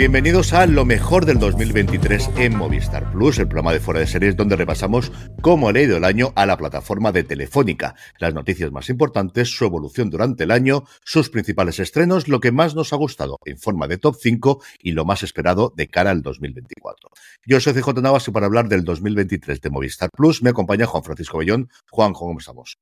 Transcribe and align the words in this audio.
Bienvenidos 0.00 0.54
a 0.54 0.66
lo 0.66 0.86
mejor 0.86 1.26
del 1.26 1.38
2023 1.38 2.30
en 2.36 2.56
Movistar 2.56 3.12
Plus, 3.12 3.38
el 3.38 3.48
programa 3.48 3.72
de 3.72 3.80
fuera 3.80 4.00
de 4.00 4.06
series 4.06 4.34
donde 4.34 4.56
repasamos 4.56 5.12
cómo 5.42 5.68
ha 5.68 5.72
leído 5.72 5.98
el 5.98 6.04
año 6.04 6.32
a 6.36 6.46
la 6.46 6.56
plataforma 6.56 7.12
de 7.12 7.22
Telefónica, 7.22 7.94
las 8.18 8.32
noticias 8.32 8.72
más 8.72 8.88
importantes, 8.88 9.54
su 9.54 9.66
evolución 9.66 10.08
durante 10.08 10.44
el 10.44 10.52
año, 10.52 10.84
sus 11.04 11.28
principales 11.28 11.78
estrenos, 11.80 12.28
lo 12.28 12.40
que 12.40 12.50
más 12.50 12.74
nos 12.74 12.94
ha 12.94 12.96
gustado 12.96 13.38
en 13.44 13.58
forma 13.58 13.88
de 13.88 13.98
top 13.98 14.16
5 14.18 14.62
y 14.78 14.92
lo 14.92 15.04
más 15.04 15.22
esperado 15.22 15.72
de 15.76 15.88
cara 15.88 16.12
al 16.12 16.22
2024. 16.22 17.10
Yo 17.44 17.60
soy 17.60 17.74
CJ 17.74 18.00
Navas 18.00 18.26
y 18.26 18.30
para 18.30 18.46
hablar 18.46 18.68
del 18.68 18.84
2023 18.84 19.60
de 19.60 19.70
Movistar 19.70 20.08
Plus 20.16 20.42
me 20.42 20.50
acompaña 20.50 20.86
Juan 20.86 21.04
Francisco 21.04 21.36
Bellón. 21.36 21.68
Juan, 21.90 22.14
¿cómo 22.14 22.38
estamos? 22.38 22.78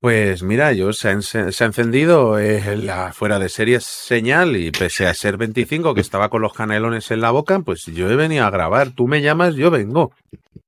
Pues 0.00 0.42
mira, 0.42 0.72
yo 0.72 0.92
se 0.92 1.08
ha, 1.08 1.22
se 1.22 1.38
ha 1.38 1.66
encendido 1.66 2.38
eh, 2.38 2.76
la 2.76 3.12
fuera 3.12 3.38
de 3.38 3.48
series 3.48 3.84
señal 3.84 4.56
y 4.56 4.70
pese 4.70 5.06
a 5.06 5.14
ser 5.14 5.36
25 5.38 5.94
que 5.94 6.00
estaba 6.02 6.28
con 6.28 6.42
los 6.42 6.52
canelones 6.52 7.10
en 7.10 7.22
la 7.22 7.30
boca, 7.30 7.60
pues 7.60 7.86
yo 7.86 8.10
he 8.10 8.16
venido 8.16 8.44
a 8.44 8.50
grabar. 8.50 8.90
Tú 8.90 9.08
me 9.08 9.22
llamas, 9.22 9.54
yo 9.54 9.70
vengo. 9.70 10.12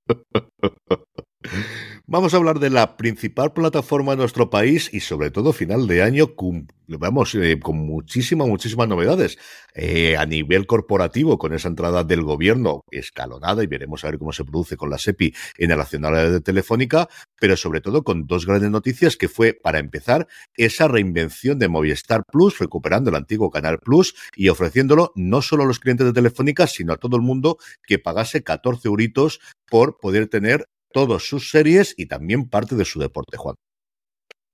Vamos 2.10 2.32
a 2.32 2.38
hablar 2.38 2.58
de 2.58 2.70
la 2.70 2.96
principal 2.96 3.52
plataforma 3.52 4.12
de 4.12 4.16
nuestro 4.16 4.48
país 4.48 4.88
y 4.94 5.00
sobre 5.00 5.30
todo 5.30 5.52
final 5.52 5.86
de 5.86 6.02
año 6.02 6.34
con, 6.36 6.66
vamos, 6.86 7.34
eh, 7.34 7.60
con 7.60 7.76
muchísimas, 7.76 8.48
muchísimas 8.48 8.88
novedades. 8.88 9.36
Eh, 9.74 10.16
a 10.16 10.24
nivel 10.24 10.66
corporativo, 10.66 11.36
con 11.36 11.52
esa 11.52 11.68
entrada 11.68 12.04
del 12.04 12.22
gobierno 12.22 12.80
escalonada 12.90 13.62
y 13.62 13.66
veremos 13.66 14.04
a 14.04 14.06
ver 14.08 14.18
cómo 14.18 14.32
se 14.32 14.46
produce 14.46 14.78
con 14.78 14.88
la 14.88 14.96
SEPI 14.96 15.34
en 15.58 15.70
el 15.70 15.78
accionario 15.82 16.32
de 16.32 16.40
Telefónica, 16.40 17.10
pero 17.38 17.58
sobre 17.58 17.82
todo 17.82 18.02
con 18.02 18.26
dos 18.26 18.46
grandes 18.46 18.70
noticias 18.70 19.18
que 19.18 19.28
fue, 19.28 19.52
para 19.52 19.78
empezar, 19.78 20.28
esa 20.56 20.88
reinvención 20.88 21.58
de 21.58 21.68
Movistar 21.68 22.22
Plus, 22.32 22.58
recuperando 22.58 23.10
el 23.10 23.16
antiguo 23.16 23.50
Canal 23.50 23.80
Plus 23.80 24.14
y 24.34 24.48
ofreciéndolo 24.48 25.12
no 25.14 25.42
solo 25.42 25.64
a 25.64 25.66
los 25.66 25.78
clientes 25.78 26.06
de 26.06 26.14
Telefónica, 26.14 26.68
sino 26.68 26.94
a 26.94 26.96
todo 26.96 27.16
el 27.16 27.22
mundo 27.22 27.58
que 27.86 27.98
pagase 27.98 28.42
14 28.42 28.88
euritos 28.88 29.40
por 29.68 29.98
poder 29.98 30.28
tener 30.28 30.64
todas 30.92 31.22
sus 31.22 31.50
series 31.50 31.94
y 31.96 32.06
también 32.06 32.48
parte 32.48 32.76
de 32.76 32.84
su 32.84 33.00
deporte, 33.00 33.36
Juan. 33.36 33.54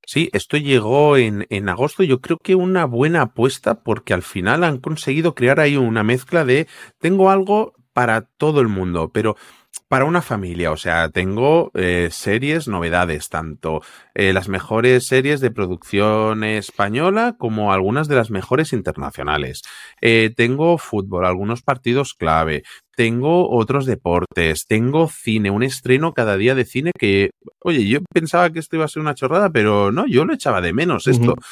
Sí, 0.07 0.29
esto 0.33 0.57
llegó 0.57 1.17
en, 1.17 1.47
en 1.49 1.69
agosto. 1.69 2.03
Yo 2.03 2.21
creo 2.21 2.39
que 2.39 2.55
una 2.55 2.85
buena 2.85 3.23
apuesta 3.23 3.83
porque 3.83 4.13
al 4.13 4.23
final 4.23 4.63
han 4.65 4.79
conseguido 4.79 5.35
crear 5.35 5.61
ahí 5.61 5.77
una 5.77 6.03
mezcla 6.03 6.45
de 6.45 6.69
tengo 6.99 7.31
algo 7.31 7.75
para 7.93 8.23
todo 8.23 8.61
el 8.61 8.69
mundo, 8.69 9.11
pero 9.13 9.37
para 9.95 10.07
una 10.07 10.23
familia, 10.23 10.73
o 10.73 10.77
sea, 10.77 11.09
tengo 11.09 11.71
eh, 11.73 12.09
series, 12.11 12.67
novedades, 12.67 13.29
tanto 13.29 13.81
eh, 14.13 14.33
las 14.33 14.49
mejores 14.49 15.07
series 15.07 15.41
de 15.41 15.53
producción 15.53 16.43
española 16.43 17.37
como 17.39 17.73
algunas 17.73 18.09
de 18.09 18.17
las 18.17 18.29
mejores 18.29 18.73
internacionales. 18.73 19.63
Eh, 20.01 20.33
tengo 20.37 20.79
fútbol, 20.79 21.25
algunos 21.25 21.63
partidos 21.63 22.15
clave, 22.15 22.65
tengo 22.97 23.49
otros 23.49 23.87
deportes, 23.87 24.67
tengo 24.67 25.07
cine, 25.07 25.53
un 25.53 25.63
estreno 25.63 26.13
cada 26.13 26.37
día 26.37 26.57
de 26.57 26.65
cine 26.65 26.91
que, 26.99 27.31
oye, 27.61 27.87
yo 27.87 28.01
pensaba 28.13 28.51
que 28.51 28.59
esto 28.59 28.75
iba 28.75 28.87
a 28.87 28.89
ser 28.89 29.01
una 29.01 29.15
chorrada, 29.15 29.51
pero 29.51 29.93
no, 29.93 30.09
yo 30.09 30.25
lo 30.25 30.35
echaba 30.35 30.61
de 30.61 30.73
menos 30.73 31.07
esto. 31.07 31.35
Uh 31.35 31.37
-huh. 31.37 31.45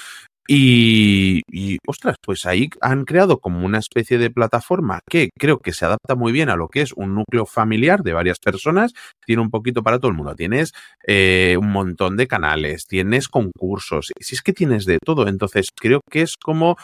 Y, 0.49 1.79
ostras, 1.87 2.17
pues 2.21 2.47
ahí 2.47 2.69
han 2.81 3.05
creado 3.05 3.39
como 3.39 3.65
una 3.65 3.79
especie 3.79 4.19
de 4.19 4.31
plataforma 4.31 5.01
que 5.09 5.31
creo 5.39 5.59
que 5.59 5.73
se 5.73 5.85
adapta 5.85 6.15
muy 6.17 6.33
bien 6.33 6.51
a 6.51 6.57
lo 6.57 6.69
que 6.69 6.83
es 6.83 6.93
un 6.93 7.15
núcleo 7.15 7.47
familiar 7.47 8.03
de 8.03 8.13
varias 8.13 8.39
personas. 8.39 8.93
Tiene 9.25 9.43
un 9.43 9.51
poquito 9.51 9.83
para 9.83 9.99
todo 9.99 10.11
el 10.11 10.17
mundo. 10.17 10.35
Tienes 10.35 10.73
eh, 11.07 11.57
un 11.59 11.71
montón 11.71 12.17
de 12.17 12.27
canales, 12.27 12.87
tienes 12.87 13.29
concursos, 13.29 14.13
si 14.21 14.35
es 14.35 14.43
que 14.43 14.53
tienes 14.53 14.85
de 14.85 14.99
todo. 15.05 15.29
Entonces 15.29 15.69
creo 15.75 16.01
que 16.11 16.23
es 16.23 16.37
como 16.37 16.77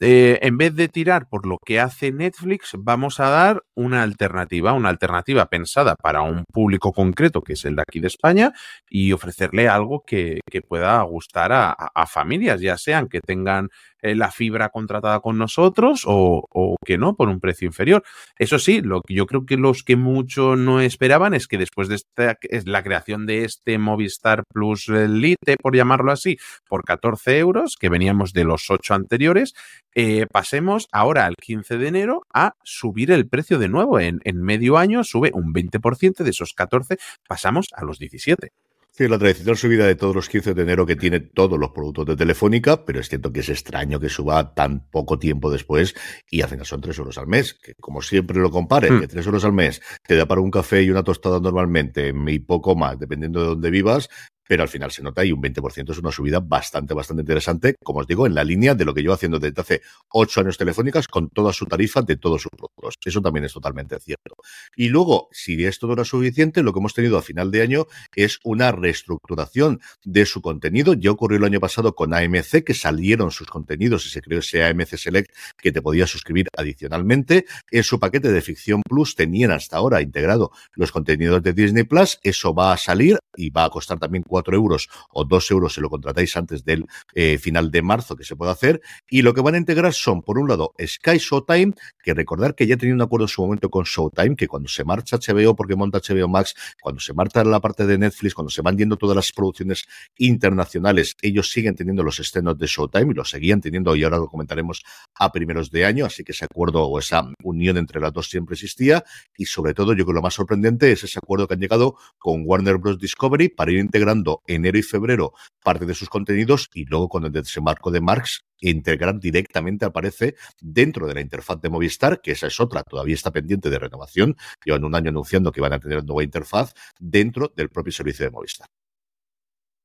eh, 0.00 0.38
en 0.42 0.58
vez 0.58 0.74
de 0.74 0.88
tirar 0.88 1.28
por 1.28 1.46
lo 1.46 1.58
que 1.64 1.80
hace 1.80 2.12
Netflix, 2.12 2.72
vamos 2.78 3.18
a 3.20 3.30
dar 3.30 3.62
una 3.74 4.02
alternativa, 4.02 4.72
una 4.72 4.90
alternativa 4.90 5.46
pensada 5.46 5.94
para 5.96 6.22
un 6.22 6.44
público 6.52 6.92
concreto, 6.92 7.42
que 7.42 7.54
es 7.54 7.64
el 7.64 7.76
de 7.76 7.82
aquí 7.82 8.00
de 8.00 8.08
España, 8.08 8.52
y 8.88 9.12
ofrecerle 9.12 9.68
algo 9.68 10.02
que, 10.06 10.40
que 10.50 10.60
pueda 10.60 11.00
gustar 11.02 11.52
a, 11.52 11.70
a, 11.70 12.06
familias, 12.06 12.60
ya 12.60 12.76
sean 12.76 13.08
que 13.08 13.20
tengan 13.20 13.68
eh, 14.02 14.14
la 14.14 14.30
fibra 14.30 14.68
contratada 14.68 15.20
con 15.20 15.38
nosotros 15.38 16.02
o, 16.06 16.44
o, 16.50 16.76
que 16.84 16.98
no, 16.98 17.16
por 17.16 17.28
un 17.28 17.40
precio 17.40 17.66
inferior. 17.66 18.04
Eso 18.38 18.58
sí, 18.58 18.80
lo 18.80 19.00
que 19.00 19.14
yo 19.14 19.26
creo 19.26 19.46
que 19.46 19.56
los 19.56 19.82
que 19.82 19.96
mucho 19.96 20.56
no 20.56 20.80
esperaban 20.80 21.34
es 21.34 21.48
que 21.48 21.58
después 21.58 21.88
de 21.88 21.96
esta, 21.96 22.38
es 22.42 22.66
la 22.66 22.82
creación 22.82 23.26
de 23.26 23.44
este 23.44 23.78
Movistar 23.78 24.44
Plus 24.52 24.88
Lite, 24.88 25.56
por 25.56 25.74
llamarlo 25.74 26.12
así, 26.12 26.38
por 26.68 26.84
14 26.84 27.38
euros, 27.38 27.76
que 27.78 27.88
veníamos 27.88 28.32
de 28.32 28.44
los 28.44 28.70
8 28.70 28.94
anteriores, 28.94 29.54
eh, 29.94 30.26
pasemos 30.30 30.88
ahora 30.92 31.26
al 31.26 31.34
15 31.36 31.78
de 31.78 31.88
enero 31.88 32.22
a 32.32 32.52
subir 32.62 33.10
el 33.10 33.28
precio 33.28 33.58
de 33.58 33.68
nuevo. 33.68 33.98
En, 33.98 34.20
en 34.24 34.42
medio 34.42 34.76
año 34.78 35.04
sube 35.04 35.30
un 35.32 35.52
20% 35.54 36.22
de 36.22 36.30
esos 36.30 36.52
14, 36.52 36.98
pasamos 37.26 37.66
a 37.74 37.84
los 37.84 37.98
17. 37.98 38.52
Sí, 38.98 39.08
la 39.08 39.18
tradicional 39.18 39.58
subida 39.58 39.86
de 39.86 39.94
todos 39.94 40.14
los 40.14 40.26
15 40.30 40.54
de 40.54 40.62
enero 40.62 40.86
que 40.86 40.96
tiene 40.96 41.20
todos 41.20 41.58
los 41.58 41.72
productos 41.72 42.06
de 42.06 42.16
Telefónica, 42.16 42.82
pero 42.86 43.00
es 43.00 43.10
cierto 43.10 43.30
que 43.30 43.40
es 43.40 43.50
extraño 43.50 44.00
que 44.00 44.08
suba 44.08 44.54
tan 44.54 44.88
poco 44.88 45.18
tiempo 45.18 45.50
después 45.50 45.94
y 46.30 46.40
al 46.40 46.48
final 46.48 46.64
son 46.64 46.80
3 46.80 46.96
euros 47.00 47.18
al 47.18 47.26
mes, 47.26 47.52
que 47.52 47.74
como 47.74 48.00
siempre 48.00 48.38
lo 48.38 48.50
comparen, 48.50 48.96
mm. 48.96 49.00
que 49.00 49.08
3 49.08 49.26
euros 49.26 49.44
al 49.44 49.52
mes 49.52 49.82
te 50.02 50.16
da 50.16 50.24
para 50.24 50.40
un 50.40 50.50
café 50.50 50.82
y 50.82 50.88
una 50.88 51.02
tostada 51.02 51.40
normalmente 51.40 52.10
y 52.26 52.38
poco 52.38 52.74
más, 52.74 52.98
dependiendo 52.98 53.40
de 53.42 53.46
dónde 53.48 53.68
vivas, 53.68 54.08
pero 54.46 54.62
al 54.62 54.68
final 54.68 54.90
se 54.90 55.02
nota 55.02 55.24
y 55.24 55.32
un 55.32 55.42
20% 55.42 55.90
es 55.90 55.98
una 55.98 56.12
subida 56.12 56.40
bastante, 56.40 56.94
bastante 56.94 57.22
interesante, 57.22 57.76
como 57.82 58.00
os 58.00 58.06
digo, 58.06 58.26
en 58.26 58.34
la 58.34 58.44
línea 58.44 58.74
de 58.74 58.84
lo 58.84 58.94
que 58.94 59.02
llevo 59.02 59.14
haciendo 59.14 59.38
desde 59.38 59.60
hace 59.60 59.82
ocho 60.10 60.40
años 60.40 60.56
telefónicas 60.56 61.08
con 61.08 61.30
toda 61.30 61.52
su 61.52 61.66
tarifa 61.66 62.02
de 62.02 62.16
todos 62.16 62.42
sus 62.42 62.50
productos. 62.50 62.94
Eso 63.04 63.20
también 63.20 63.44
es 63.44 63.52
totalmente 63.52 63.98
cierto. 63.98 64.36
Y 64.74 64.88
luego, 64.88 65.28
si 65.32 65.64
esto 65.64 65.86
no 65.86 65.94
era 65.94 66.04
suficiente, 66.04 66.62
lo 66.62 66.72
que 66.72 66.78
hemos 66.78 66.94
tenido 66.94 67.18
a 67.18 67.22
final 67.22 67.50
de 67.50 67.62
año 67.62 67.86
es 68.14 68.38
una 68.44 68.72
reestructuración 68.72 69.80
de 70.04 70.26
su 70.26 70.40
contenido. 70.40 70.94
Ya 70.94 71.10
ocurrió 71.10 71.38
el 71.38 71.44
año 71.44 71.60
pasado 71.60 71.94
con 71.94 72.14
AMC, 72.14 72.64
que 72.64 72.74
salieron 72.74 73.30
sus 73.30 73.48
contenidos 73.48 74.06
y 74.06 74.10
se 74.10 74.20
creó 74.20 74.40
ese 74.40 74.64
AMC 74.64 74.96
Select 74.96 75.30
que 75.56 75.72
te 75.72 75.82
podías 75.82 76.10
suscribir 76.10 76.48
adicionalmente. 76.56 77.46
En 77.70 77.82
su 77.82 77.98
paquete 77.98 78.32
de 78.32 78.40
Ficción 78.40 78.82
Plus 78.82 79.14
tenían 79.14 79.50
hasta 79.50 79.76
ahora 79.76 80.02
integrado 80.02 80.50
los 80.74 80.92
contenidos 80.92 81.42
de 81.42 81.52
Disney 81.52 81.84
Plus. 81.84 82.18
Eso 82.22 82.54
va 82.54 82.72
a 82.72 82.76
salir 82.76 83.18
y 83.36 83.50
va 83.50 83.64
a 83.64 83.70
costar 83.70 83.98
también 83.98 84.24
4 84.26 84.54
euros 84.56 84.88
o 85.10 85.24
2 85.24 85.50
euros 85.50 85.74
si 85.74 85.80
lo 85.80 85.90
contratáis 85.90 86.36
antes 86.36 86.64
del 86.64 86.86
eh, 87.14 87.38
final 87.38 87.70
de 87.70 87.82
marzo 87.82 88.16
que 88.16 88.24
se 88.24 88.36
puede 88.36 88.52
hacer. 88.52 88.80
Y 89.08 89.22
lo 89.22 89.34
que 89.34 89.40
van 89.40 89.54
a 89.54 89.58
integrar 89.58 89.92
son, 89.92 90.22
por 90.22 90.38
un 90.38 90.48
lado, 90.48 90.72
Sky 90.84 91.18
Showtime, 91.18 91.74
que 92.02 92.14
recordar 92.14 92.54
que 92.54 92.66
ya 92.66 92.76
tenía 92.76 92.94
un 92.94 93.02
acuerdo 93.02 93.24
en 93.24 93.28
su 93.28 93.42
momento 93.42 93.70
con 93.70 93.84
Showtime, 93.84 94.36
que 94.36 94.48
cuando 94.48 94.68
se 94.68 94.84
marcha 94.84 95.18
HBO 95.18 95.54
porque 95.54 95.76
monta 95.76 96.00
HBO 96.00 96.28
Max, 96.28 96.54
cuando 96.80 97.00
se 97.00 97.12
marcha 97.12 97.44
la 97.44 97.60
parte 97.60 97.86
de 97.86 97.98
Netflix, 97.98 98.34
cuando 98.34 98.50
se 98.50 98.62
van 98.62 98.76
yendo 98.76 98.96
todas 98.96 99.16
las 99.16 99.32
producciones 99.32 99.86
internacionales, 100.18 101.16
ellos 101.22 101.50
siguen 101.50 101.74
teniendo 101.74 102.02
los 102.02 102.18
estrenos 102.20 102.58
de 102.58 102.66
Showtime 102.66 103.12
y 103.12 103.14
los 103.14 103.30
seguían 103.30 103.60
teniendo 103.60 103.94
y 103.96 104.04
ahora 104.04 104.18
lo 104.18 104.28
comentaremos 104.28 104.82
a 105.14 105.32
primeros 105.32 105.70
de 105.70 105.84
año, 105.84 106.06
así 106.06 106.24
que 106.24 106.32
ese 106.32 106.44
acuerdo 106.44 106.84
o 106.84 106.98
esa 106.98 107.28
unión 107.42 107.76
entre 107.76 108.00
las 108.00 108.12
dos 108.12 108.28
siempre 108.28 108.54
existía 108.54 109.04
y 109.36 109.46
sobre 109.46 109.74
todo 109.74 109.92
yo 109.92 110.04
creo 110.04 110.06
que 110.06 110.12
lo 110.14 110.22
más 110.22 110.34
sorprendente 110.34 110.92
es 110.92 111.04
ese 111.04 111.18
acuerdo 111.18 111.46
que 111.46 111.54
han 111.54 111.60
llegado 111.60 111.96
con 112.18 112.42
Warner 112.44 112.78
Bros. 112.78 112.98
Discovery 112.98 113.25
para 113.54 113.72
ir 113.72 113.78
integrando 113.78 114.42
enero 114.46 114.78
y 114.78 114.82
febrero 114.82 115.32
parte 115.62 115.86
de 115.86 115.94
sus 115.94 116.08
contenidos 116.08 116.70
y 116.74 116.84
luego 116.84 117.08
con 117.08 117.24
el 117.24 117.32
desembarco 117.32 117.90
de 117.90 118.00
Marx 118.00 118.44
integrar 118.60 119.18
directamente, 119.20 119.84
aparece, 119.84 120.34
dentro 120.60 121.06
de 121.06 121.14
la 121.14 121.20
interfaz 121.20 121.60
de 121.60 121.68
Movistar, 121.68 122.20
que 122.20 122.32
esa 122.32 122.46
es 122.46 122.58
otra, 122.60 122.82
todavía 122.82 123.14
está 123.14 123.30
pendiente 123.30 123.70
de 123.70 123.78
renovación, 123.78 124.36
llevan 124.64 124.84
un 124.84 124.94
año 124.94 125.10
anunciando 125.10 125.52
que 125.52 125.60
van 125.60 125.72
a 125.72 125.80
tener 125.80 126.04
nueva 126.04 126.22
interfaz 126.22 126.72
dentro 126.98 127.52
del 127.54 127.68
propio 127.68 127.92
servicio 127.92 128.24
de 128.24 128.30
Movistar. 128.30 128.66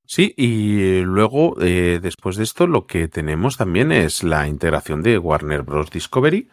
Sí, 0.05 0.33
y 0.35 1.01
luego, 1.01 1.55
eh, 1.61 1.99
después 2.01 2.35
de 2.35 2.43
esto, 2.43 2.67
lo 2.67 2.85
que 2.85 3.07
tenemos 3.07 3.55
también 3.55 3.91
es 3.93 4.23
la 4.23 4.47
integración 4.47 5.01
de 5.01 5.17
Warner 5.17 5.61
Bros. 5.61 5.89
Discovery, 5.89 6.49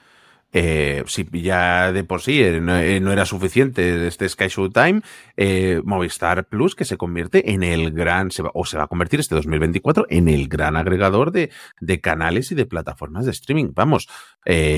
eh, 0.53 1.05
si 1.07 1.27
ya 1.43 1.93
de 1.93 2.05
por 2.05 2.23
sí 2.23 2.43
eh, 2.43 2.57
eh, 2.57 3.01
no, 3.01 3.13
era 3.13 3.27
suficiente 3.27 4.07
este 4.07 4.29
Sky 4.29 4.49
Showtime, 4.49 5.03
eh, 5.37 5.83
Movistar 5.85 6.47
Plus 6.49 6.75
que 6.75 6.85
se 6.85 6.97
convierte 6.97 7.53
en 7.53 7.63
el 7.63 7.93
gran, 7.93 8.31
o 8.55 8.65
se 8.65 8.79
va 8.79 8.85
a 8.85 8.89
convertir 8.89 9.21
este 9.21 9.35
2024 9.35 10.07
en 10.09 10.29
el 10.29 10.49
gran 10.49 10.77
agregador 10.77 11.33
de, 11.33 11.51
de 11.81 12.01
canales 12.01 12.51
y 12.53 12.55
de 12.55 12.67
plataformas 12.67 13.27
de 13.27 13.33
streaming. 13.33 13.73
Vamos, 13.75 14.09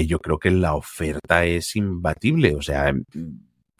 yo 0.07 0.19
creo 0.19 0.39
que 0.39 0.51
la 0.51 0.75
oferta 0.75 1.45
es 1.45 1.77
imbatible, 1.77 2.57
o 2.57 2.63
sea 2.63 2.93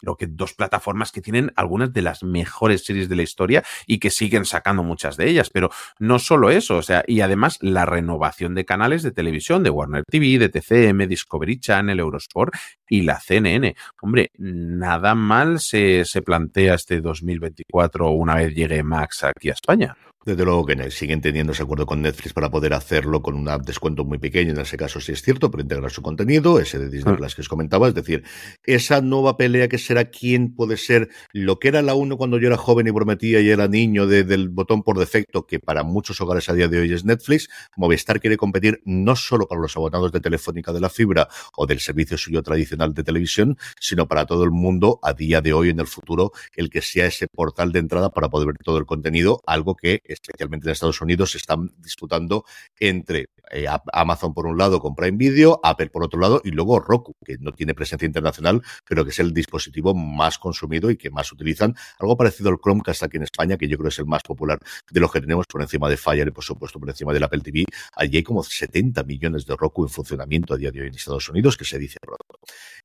creo 0.01 0.17
que 0.17 0.27
dos 0.27 0.53
plataformas 0.53 1.11
que 1.11 1.21
tienen 1.21 1.51
algunas 1.55 1.93
de 1.93 2.01
las 2.01 2.23
mejores 2.23 2.83
series 2.83 3.07
de 3.07 3.15
la 3.15 3.21
historia 3.21 3.63
y 3.85 3.99
que 3.99 4.09
siguen 4.09 4.45
sacando 4.45 4.83
muchas 4.83 5.15
de 5.15 5.29
ellas. 5.29 5.49
Pero 5.49 5.69
no 5.99 6.19
solo 6.19 6.49
eso, 6.49 6.77
o 6.77 6.81
sea, 6.81 7.03
y 7.07 7.21
además 7.21 7.57
la 7.61 7.85
renovación 7.85 8.55
de 8.55 8.65
canales 8.65 9.03
de 9.03 9.11
televisión 9.11 9.63
de 9.63 9.69
Warner 9.69 10.03
TV, 10.09 10.39
de 10.39 10.49
TCM, 10.49 11.07
Discovery 11.07 11.59
Channel, 11.59 11.99
Eurosport 11.99 12.53
y 12.89 13.03
la 13.03 13.19
CNN. 13.19 13.75
Hombre, 14.01 14.31
nada 14.37 15.15
mal 15.15 15.59
se, 15.59 16.03
se 16.05 16.21
plantea 16.21 16.75
este 16.75 16.99
2024 16.99 18.09
una 18.11 18.35
vez 18.35 18.53
llegue 18.53 18.83
Max 18.83 19.23
aquí 19.23 19.49
a 19.49 19.53
España. 19.53 19.95
Desde 20.23 20.45
luego 20.45 20.67
que 20.67 20.91
siguen 20.91 21.19
teniendo 21.19 21.53
ese 21.53 21.63
acuerdo 21.63 21.87
con 21.87 22.03
Netflix 22.03 22.33
para 22.33 22.51
poder 22.51 22.75
hacerlo 22.75 23.23
con 23.23 23.33
un 23.33 23.49
descuento 23.65 24.05
muy 24.05 24.19
pequeño, 24.19 24.51
en 24.51 24.59
ese 24.59 24.77
caso 24.77 24.99
sí 24.99 25.11
es 25.13 25.23
cierto, 25.23 25.49
pero 25.49 25.63
integrar 25.63 25.89
su 25.89 26.03
contenido, 26.03 26.59
ese 26.59 26.77
de 26.77 26.89
Disney 26.89 27.15
ah. 27.15 27.17
Plus 27.17 27.33
que 27.33 27.41
os 27.41 27.49
comentaba, 27.49 27.87
es 27.87 27.95
decir, 27.95 28.23
esa 28.63 29.01
nueva 29.01 29.35
pelea 29.35 29.67
que 29.67 29.79
será 29.79 30.05
quién 30.05 30.53
puede 30.53 30.77
ser 30.77 31.09
lo 31.33 31.57
que 31.57 31.69
era 31.69 31.81
la 31.81 31.95
uno 31.95 32.17
cuando 32.17 32.37
yo 32.37 32.45
era 32.45 32.57
joven 32.57 32.85
y 32.85 32.91
prometía 32.91 33.41
y 33.41 33.49
era 33.49 33.67
niño 33.67 34.05
del 34.05 34.49
botón 34.49 34.83
por 34.83 34.99
defecto, 34.99 35.47
que 35.47 35.59
para 35.59 35.81
muchos 35.81 36.21
hogares 36.21 36.49
a 36.49 36.53
día 36.53 36.67
de 36.67 36.81
hoy 36.81 36.93
es 36.93 37.03
Netflix, 37.03 37.49
Movistar 37.75 38.19
quiere 38.19 38.37
competir 38.37 38.79
no 38.85 39.15
solo 39.15 39.47
para 39.47 39.59
los 39.59 39.75
abonados 39.75 40.11
de 40.11 40.19
Telefónica 40.19 40.71
de 40.71 40.81
la 40.81 40.89
fibra 40.89 41.29
o 41.57 41.65
del 41.65 41.79
servicio 41.79 42.15
suyo 42.19 42.43
tradicional 42.43 42.93
de 42.93 43.03
televisión, 43.03 43.57
sino 43.79 44.07
para 44.07 44.27
todo 44.27 44.43
el 44.43 44.51
mundo 44.51 44.99
a 45.01 45.13
día 45.13 45.41
de 45.41 45.53
hoy 45.53 45.69
en 45.69 45.79
el 45.79 45.87
futuro, 45.87 46.31
el 46.55 46.69
que 46.69 46.83
sea 46.83 47.07
ese 47.07 47.27
portal 47.27 47.71
de 47.71 47.79
entrada 47.79 48.11
para 48.11 48.29
poder 48.29 48.49
ver 48.49 48.57
todo 48.63 48.77
el 48.77 48.85
contenido, 48.85 49.41
algo 49.47 49.75
que 49.75 50.03
especialmente 50.13 50.67
en 50.67 50.71
Estados 50.71 51.01
Unidos, 51.01 51.31
se 51.31 51.37
están 51.37 51.71
disputando 51.77 52.45
entre 52.79 53.29
eh, 53.51 53.65
Amazon 53.93 54.33
por 54.33 54.47
un 54.47 54.57
lado 54.57 54.79
con 54.79 54.95
Prime 54.95 55.17
Video, 55.17 55.59
Apple 55.63 55.89
por 55.89 56.03
otro 56.03 56.19
lado 56.19 56.41
y 56.43 56.51
luego 56.51 56.79
Roku, 56.79 57.15
que 57.23 57.37
no 57.39 57.51
tiene 57.51 57.73
presencia 57.73 58.05
internacional, 58.05 58.61
pero 58.87 59.03
que 59.03 59.11
es 59.11 59.19
el 59.19 59.33
dispositivo 59.33 59.93
más 59.93 60.37
consumido 60.37 60.89
y 60.89 60.97
que 60.97 61.09
más 61.09 61.31
utilizan. 61.31 61.75
Algo 61.99 62.15
parecido 62.15 62.49
al 62.49 62.57
Chromecast 62.57 63.03
aquí 63.03 63.17
en 63.17 63.23
España, 63.23 63.57
que 63.57 63.67
yo 63.67 63.77
creo 63.77 63.89
es 63.89 63.99
el 63.99 64.05
más 64.05 64.23
popular 64.23 64.59
de 64.89 64.99
los 64.99 65.11
que 65.11 65.19
tenemos 65.19 65.45
por 65.47 65.61
encima 65.61 65.89
de 65.89 65.97
Fire 65.97 66.27
y 66.27 66.31
por 66.31 66.43
supuesto 66.43 66.79
por 66.79 66.89
encima 66.89 67.13
del 67.13 67.23
Apple 67.23 67.41
TV. 67.41 67.65
Allí 67.95 68.17
hay 68.17 68.23
como 68.23 68.43
70 68.43 69.03
millones 69.03 69.45
de 69.45 69.55
Roku 69.55 69.83
en 69.83 69.89
funcionamiento 69.89 70.53
a 70.53 70.57
día 70.57 70.71
de 70.71 70.81
hoy 70.81 70.87
en 70.87 70.95
Estados 70.95 71.27
Unidos, 71.29 71.57
que 71.57 71.65
se 71.65 71.77
dice 71.77 71.97
pronto. 72.01 72.39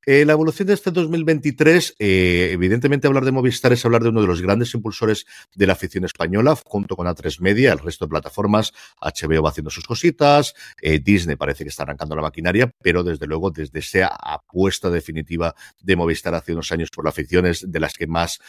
Eh, 0.05 0.25
la 0.25 0.33
evolución 0.33 0.67
de 0.67 0.73
este 0.73 0.91
2023, 0.91 1.95
eh, 1.99 2.49
evidentemente 2.51 3.07
hablar 3.07 3.25
de 3.25 3.31
Movistar 3.31 3.73
es 3.73 3.83
hablar 3.85 4.03
de 4.03 4.09
uno 4.09 4.21
de 4.21 4.27
los 4.27 4.41
grandes 4.41 4.73
impulsores 4.73 5.25
de 5.55 5.67
la 5.67 5.73
afición 5.73 6.05
española, 6.05 6.57
junto 6.65 6.95
con 6.95 7.07
A3 7.17 7.41
Media, 7.41 7.73
el 7.73 7.79
resto 7.79 8.05
de 8.05 8.09
plataformas, 8.09 8.73
HBO 9.01 9.41
va 9.43 9.49
haciendo 9.49 9.69
sus 9.69 9.85
cositas, 9.85 10.53
eh, 10.81 10.99
Disney 10.99 11.35
parece 11.35 11.63
que 11.63 11.69
está 11.69 11.83
arrancando 11.83 12.15
la 12.15 12.21
maquinaria, 12.21 12.71
pero 12.81 13.03
desde 13.03 13.27
luego 13.27 13.51
desde 13.51 13.79
esa 13.79 14.07
apuesta 14.07 14.89
definitiva 14.89 15.55
de 15.81 15.95
Movistar 15.95 16.35
hace 16.35 16.53
unos 16.53 16.71
años 16.71 16.89
por 16.89 17.03
la 17.03 17.09
afición 17.09 17.45
es 17.45 17.69
de 17.69 17.79
las 17.79 17.93
que 17.93 18.07
más 18.07 18.39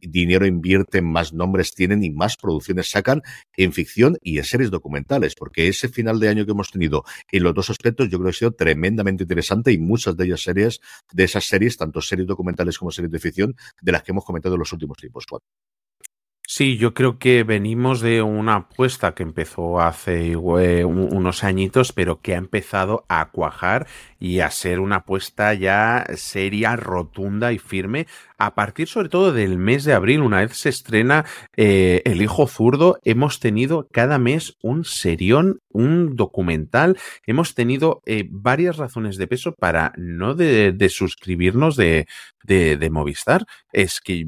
dinero 0.00 0.46
invierten, 0.46 1.04
más 1.04 1.32
nombres 1.32 1.74
tienen 1.74 2.02
y 2.02 2.10
más 2.10 2.36
producciones 2.36 2.90
sacan 2.90 3.22
en 3.56 3.72
ficción 3.72 4.16
y 4.22 4.38
en 4.38 4.44
series 4.44 4.70
documentales, 4.70 5.34
porque 5.34 5.68
ese 5.68 5.88
final 5.88 6.18
de 6.20 6.28
año 6.28 6.44
que 6.44 6.52
hemos 6.52 6.70
tenido 6.70 7.04
en 7.30 7.42
los 7.42 7.54
dos 7.54 7.70
aspectos 7.70 8.08
yo 8.08 8.18
creo 8.18 8.30
que 8.30 8.36
ha 8.36 8.38
sido 8.38 8.52
tremendamente 8.52 9.24
interesante 9.24 9.72
y 9.72 9.78
muchas 9.78 10.16
de 10.16 10.24
ellas 10.26 10.42
series 10.42 10.80
de 11.12 11.24
esas 11.24 11.44
series, 11.44 11.76
tanto 11.76 12.00
series 12.00 12.26
documentales 12.26 12.78
como 12.78 12.90
series 12.90 13.12
de 13.12 13.18
ficción, 13.18 13.56
de 13.80 13.92
las 13.92 14.02
que 14.02 14.12
hemos 14.12 14.24
comentado 14.24 14.54
en 14.54 14.60
los 14.60 14.72
últimos 14.72 14.96
tiempos. 14.98 15.26
Sí, 16.48 16.76
yo 16.78 16.94
creo 16.94 17.18
que 17.18 17.42
venimos 17.42 18.00
de 18.00 18.22
una 18.22 18.54
apuesta 18.54 19.14
que 19.14 19.24
empezó 19.24 19.80
hace 19.80 20.36
unos 20.36 21.42
añitos, 21.42 21.92
pero 21.92 22.20
que 22.20 22.34
ha 22.34 22.38
empezado 22.38 23.04
a 23.08 23.30
cuajar 23.32 23.88
y 24.20 24.38
a 24.38 24.50
ser 24.52 24.78
una 24.78 24.96
apuesta 24.96 25.54
ya 25.54 26.06
seria, 26.14 26.76
rotunda 26.76 27.52
y 27.52 27.58
firme 27.58 28.06
a 28.38 28.54
partir 28.54 28.88
sobre 28.88 29.08
todo 29.08 29.32
del 29.32 29.58
mes 29.58 29.84
de 29.84 29.94
abril, 29.94 30.20
una 30.20 30.40
vez 30.40 30.56
se 30.56 30.68
estrena 30.68 31.24
eh, 31.56 32.02
El 32.04 32.20
Hijo 32.20 32.46
Zurdo, 32.46 32.98
hemos 33.02 33.40
tenido 33.40 33.88
cada 33.90 34.18
mes 34.18 34.56
un 34.62 34.84
serión, 34.84 35.60
un 35.70 36.16
documental, 36.16 36.98
hemos 37.26 37.54
tenido 37.54 38.02
eh, 38.04 38.26
varias 38.30 38.76
razones 38.76 39.16
de 39.16 39.26
peso 39.26 39.54
para 39.54 39.92
no 39.96 40.34
de, 40.34 40.74
suscribirnos 40.90 41.76
de, 41.76 42.06
de, 42.44 42.90
Movistar. 42.90 43.44
Es 43.72 44.00
que 44.00 44.20
eh, 44.20 44.26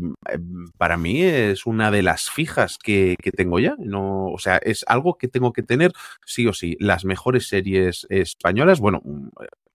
para 0.78 0.96
mí 0.96 1.22
es 1.22 1.66
una 1.66 1.90
de 1.90 2.02
las 2.08 2.30
fijas 2.30 2.78
que, 2.78 3.16
tengo 3.36 3.60
ya, 3.60 3.74
no, 3.78 4.28
o 4.32 4.38
sea, 4.38 4.56
es 4.56 4.82
algo 4.88 5.18
que 5.18 5.28
tengo 5.28 5.52
que 5.52 5.62
tener 5.62 5.92
sí 6.24 6.46
o 6.46 6.54
sí, 6.54 6.74
las 6.80 7.04
mejores 7.04 7.48
series 7.48 8.06
españolas, 8.08 8.80
bueno, 8.80 9.02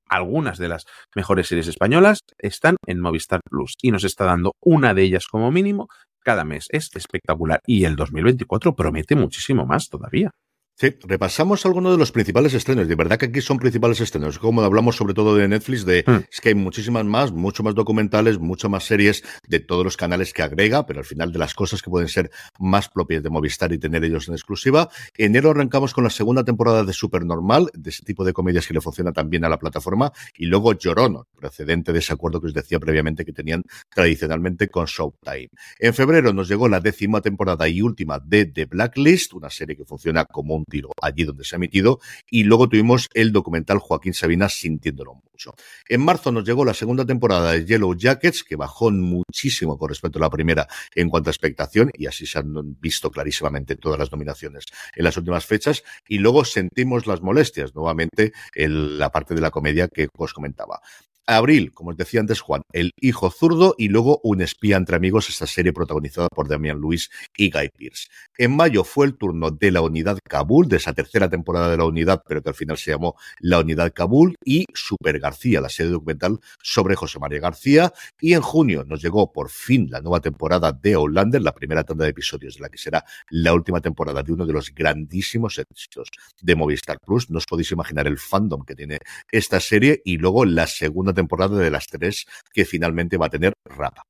algunas 0.09 0.57
de 0.57 0.67
las 0.67 0.85
mejores 1.15 1.47
series 1.47 1.67
españolas 1.67 2.21
están 2.39 2.77
en 2.87 2.99
Movistar 2.99 3.41
Plus 3.47 3.75
y 3.83 3.91
nos 3.91 4.03
está 4.03 4.25
dando 4.25 4.53
una 4.63 4.95
de 4.95 5.03
ellas 5.03 5.27
como 5.27 5.51
mínimo 5.51 5.89
cada 6.23 6.43
mes. 6.43 6.65
Es 6.69 6.89
espectacular 6.95 7.59
y 7.67 7.85
el 7.85 7.95
2024 7.95 8.75
promete 8.75 9.15
muchísimo 9.15 9.67
más 9.67 9.89
todavía. 9.89 10.31
Sí, 10.75 10.95
repasamos 11.03 11.67
algunos 11.67 11.91
de 11.91 11.99
los 11.99 12.11
principales 12.11 12.55
estrenos. 12.55 12.87
De 12.87 12.95
verdad 12.95 13.17
que 13.17 13.27
aquí 13.27 13.41
son 13.41 13.59
principales 13.59 14.01
estrenos. 14.01 14.39
Como 14.39 14.63
hablamos 14.63 14.95
sobre 14.95 15.13
todo 15.13 15.35
de 15.35 15.47
Netflix, 15.47 15.85
de 15.85 16.03
hmm. 16.05 16.25
es 16.31 16.41
que 16.41 16.49
hay 16.49 16.55
muchísimas 16.55 17.05
más, 17.05 17.31
mucho 17.31 17.61
más 17.61 17.75
documentales, 17.75 18.39
mucho 18.39 18.69
más 18.69 18.83
series 18.83 19.23
de 19.47 19.59
todos 19.59 19.83
los 19.83 19.97
canales 19.97 20.33
que 20.33 20.41
agrega, 20.41 20.87
pero 20.87 20.99
al 20.99 21.05
final 21.05 21.31
de 21.31 21.37
las 21.37 21.53
cosas 21.53 21.83
que 21.83 21.91
pueden 21.91 22.07
ser 22.07 22.31
más 22.59 22.89
propias 22.89 23.21
de 23.21 23.29
Movistar 23.29 23.71
y 23.71 23.77
tener 23.77 24.03
ellos 24.03 24.27
en 24.27 24.33
exclusiva. 24.33 24.89
Enero 25.15 25.51
arrancamos 25.51 25.93
con 25.93 26.05
la 26.05 26.09
segunda 26.09 26.43
temporada 26.43 26.83
de 26.83 26.93
Supernormal, 26.93 27.69
de 27.75 27.91
ese 27.91 28.03
tipo 28.03 28.25
de 28.25 28.33
comedias 28.33 28.65
que 28.65 28.73
le 28.73 28.81
funciona 28.81 29.11
también 29.11 29.45
a 29.45 29.49
la 29.49 29.59
plataforma, 29.59 30.11
y 30.35 30.47
luego 30.47 30.73
Llorono, 30.73 31.27
precedente 31.39 31.93
de 31.93 31.99
ese 31.99 32.13
acuerdo 32.13 32.41
que 32.41 32.47
os 32.47 32.53
decía 32.53 32.79
previamente 32.79 33.25
que 33.25 33.31
tenían 33.31 33.63
tradicionalmente 33.93 34.69
con 34.69 34.85
Showtime. 34.85 35.49
En 35.77 35.93
febrero 35.93 36.33
nos 36.33 36.49
llegó 36.49 36.67
la 36.67 36.79
décima 36.79 37.21
temporada 37.21 37.67
y 37.69 37.83
última 37.83 38.19
de 38.19 38.47
The 38.47 38.65
Blacklist, 38.65 39.33
una 39.33 39.51
serie 39.51 39.77
que 39.77 39.85
funciona 39.85 40.25
como 40.25 40.55
un 40.55 40.62
tiro 40.65 40.91
allí 41.01 41.23
donde 41.23 41.43
se 41.43 41.55
ha 41.55 41.57
emitido. 41.57 41.99
Y 42.29 42.43
luego 42.43 42.69
tuvimos 42.69 43.09
el 43.13 43.31
documental 43.31 43.79
Joaquín 43.79 44.13
Sabina 44.13 44.49
sintiéndolo 44.49 45.15
mucho. 45.15 45.53
En 45.87 46.01
marzo 46.01 46.31
nos 46.31 46.45
llegó 46.45 46.65
la 46.65 46.73
segunda 46.73 47.05
temporada 47.05 47.51
de 47.51 47.65
Yellow 47.65 47.95
Jackets, 47.95 48.43
que 48.43 48.55
bajó 48.55 48.91
muchísimo 48.91 49.77
con 49.77 49.89
respecto 49.89 50.19
a 50.19 50.21
la 50.21 50.29
primera 50.29 50.67
en 50.95 51.09
cuanto 51.09 51.29
a 51.29 51.31
expectación, 51.31 51.91
y 51.93 52.05
así 52.05 52.25
se 52.25 52.39
han 52.39 52.79
visto 52.79 53.11
clarísimamente 53.11 53.75
todas 53.75 53.99
las 53.99 54.11
nominaciones 54.11 54.65
en 54.95 55.03
las 55.03 55.17
últimas 55.17 55.45
fechas. 55.45 55.83
Y 56.07 56.19
luego 56.19 56.45
sentimos 56.45 57.07
las 57.07 57.21
molestias, 57.21 57.75
nuevamente, 57.75 58.33
en 58.53 58.97
la 58.97 59.11
parte 59.11 59.33
de 59.35 59.41
la 59.41 59.51
comedia 59.51 59.87
que 59.87 60.07
os 60.17 60.33
comentaba. 60.33 60.81
Abril, 61.25 61.73
como 61.73 61.91
os 61.91 61.97
decía 61.97 62.19
antes 62.19 62.41
Juan, 62.41 62.63
El 62.73 62.91
hijo 62.99 63.31
zurdo 63.31 63.75
y 63.77 63.87
luego 63.87 64.19
Un 64.23 64.41
espía 64.41 64.75
entre 64.75 64.95
amigos, 64.95 65.29
esta 65.29 65.47
serie 65.47 65.71
protagonizada 65.71 66.27
por 66.27 66.49
Damian 66.49 66.81
Lewis 66.81 67.09
y 67.37 67.49
Guy 67.49 67.69
Pearce. 67.69 68.07
En 68.37 68.55
mayo 68.55 68.83
fue 68.83 69.05
el 69.05 69.15
turno 69.15 69.51
de 69.51 69.71
la 69.71 69.81
unidad 69.81 70.19
Kabul, 70.27 70.67
de 70.67 70.77
esa 70.77 70.93
tercera 70.93 71.29
temporada 71.29 71.69
de 71.69 71.77
la 71.77 71.85
unidad, 71.85 72.23
pero 72.27 72.41
que 72.41 72.49
al 72.49 72.55
final 72.55 72.77
se 72.77 72.91
llamó 72.91 73.15
La 73.39 73.59
unidad 73.59 73.93
Kabul, 73.93 74.35
y 74.43 74.65
Super 74.73 75.19
García, 75.19 75.61
la 75.61 75.69
serie 75.69 75.91
documental 75.91 76.39
sobre 76.61 76.95
José 76.95 77.19
María 77.19 77.39
García. 77.39 77.93
Y 78.19 78.33
en 78.33 78.41
junio 78.41 78.83
nos 78.85 79.01
llegó 79.01 79.31
por 79.31 79.49
fin 79.49 79.87
la 79.89 80.01
nueva 80.01 80.19
temporada 80.19 80.71
de 80.71 80.93
Outlander, 80.93 81.41
la 81.41 81.53
primera 81.53 81.83
tanda 81.83 82.03
de 82.03 82.11
episodios 82.11 82.55
de 82.55 82.61
la 82.61 82.69
que 82.69 82.77
será 82.77 83.05
la 83.29 83.53
última 83.53 83.79
temporada 83.79 84.23
de 84.23 84.33
uno 84.33 84.45
de 84.45 84.53
los 84.53 84.73
grandísimos 84.73 85.57
éxitos 85.57 86.09
de 86.41 86.55
Movistar 86.55 86.97
Plus. 87.05 87.29
No 87.29 87.37
os 87.37 87.45
podéis 87.45 87.71
imaginar 87.71 88.07
el 88.07 88.17
fandom 88.17 88.65
que 88.65 88.75
tiene 88.75 88.99
esta 89.31 89.59
serie 89.59 90.01
y 90.03 90.17
luego 90.17 90.45
la 90.45 90.67
segunda 90.67 91.12
temporada 91.13 91.57
de 91.57 91.71
las 91.71 91.87
tres 91.87 92.25
que 92.53 92.65
finalmente 92.65 93.17
va 93.17 93.27
a 93.27 93.29
tener 93.29 93.53
Rapa. 93.65 94.03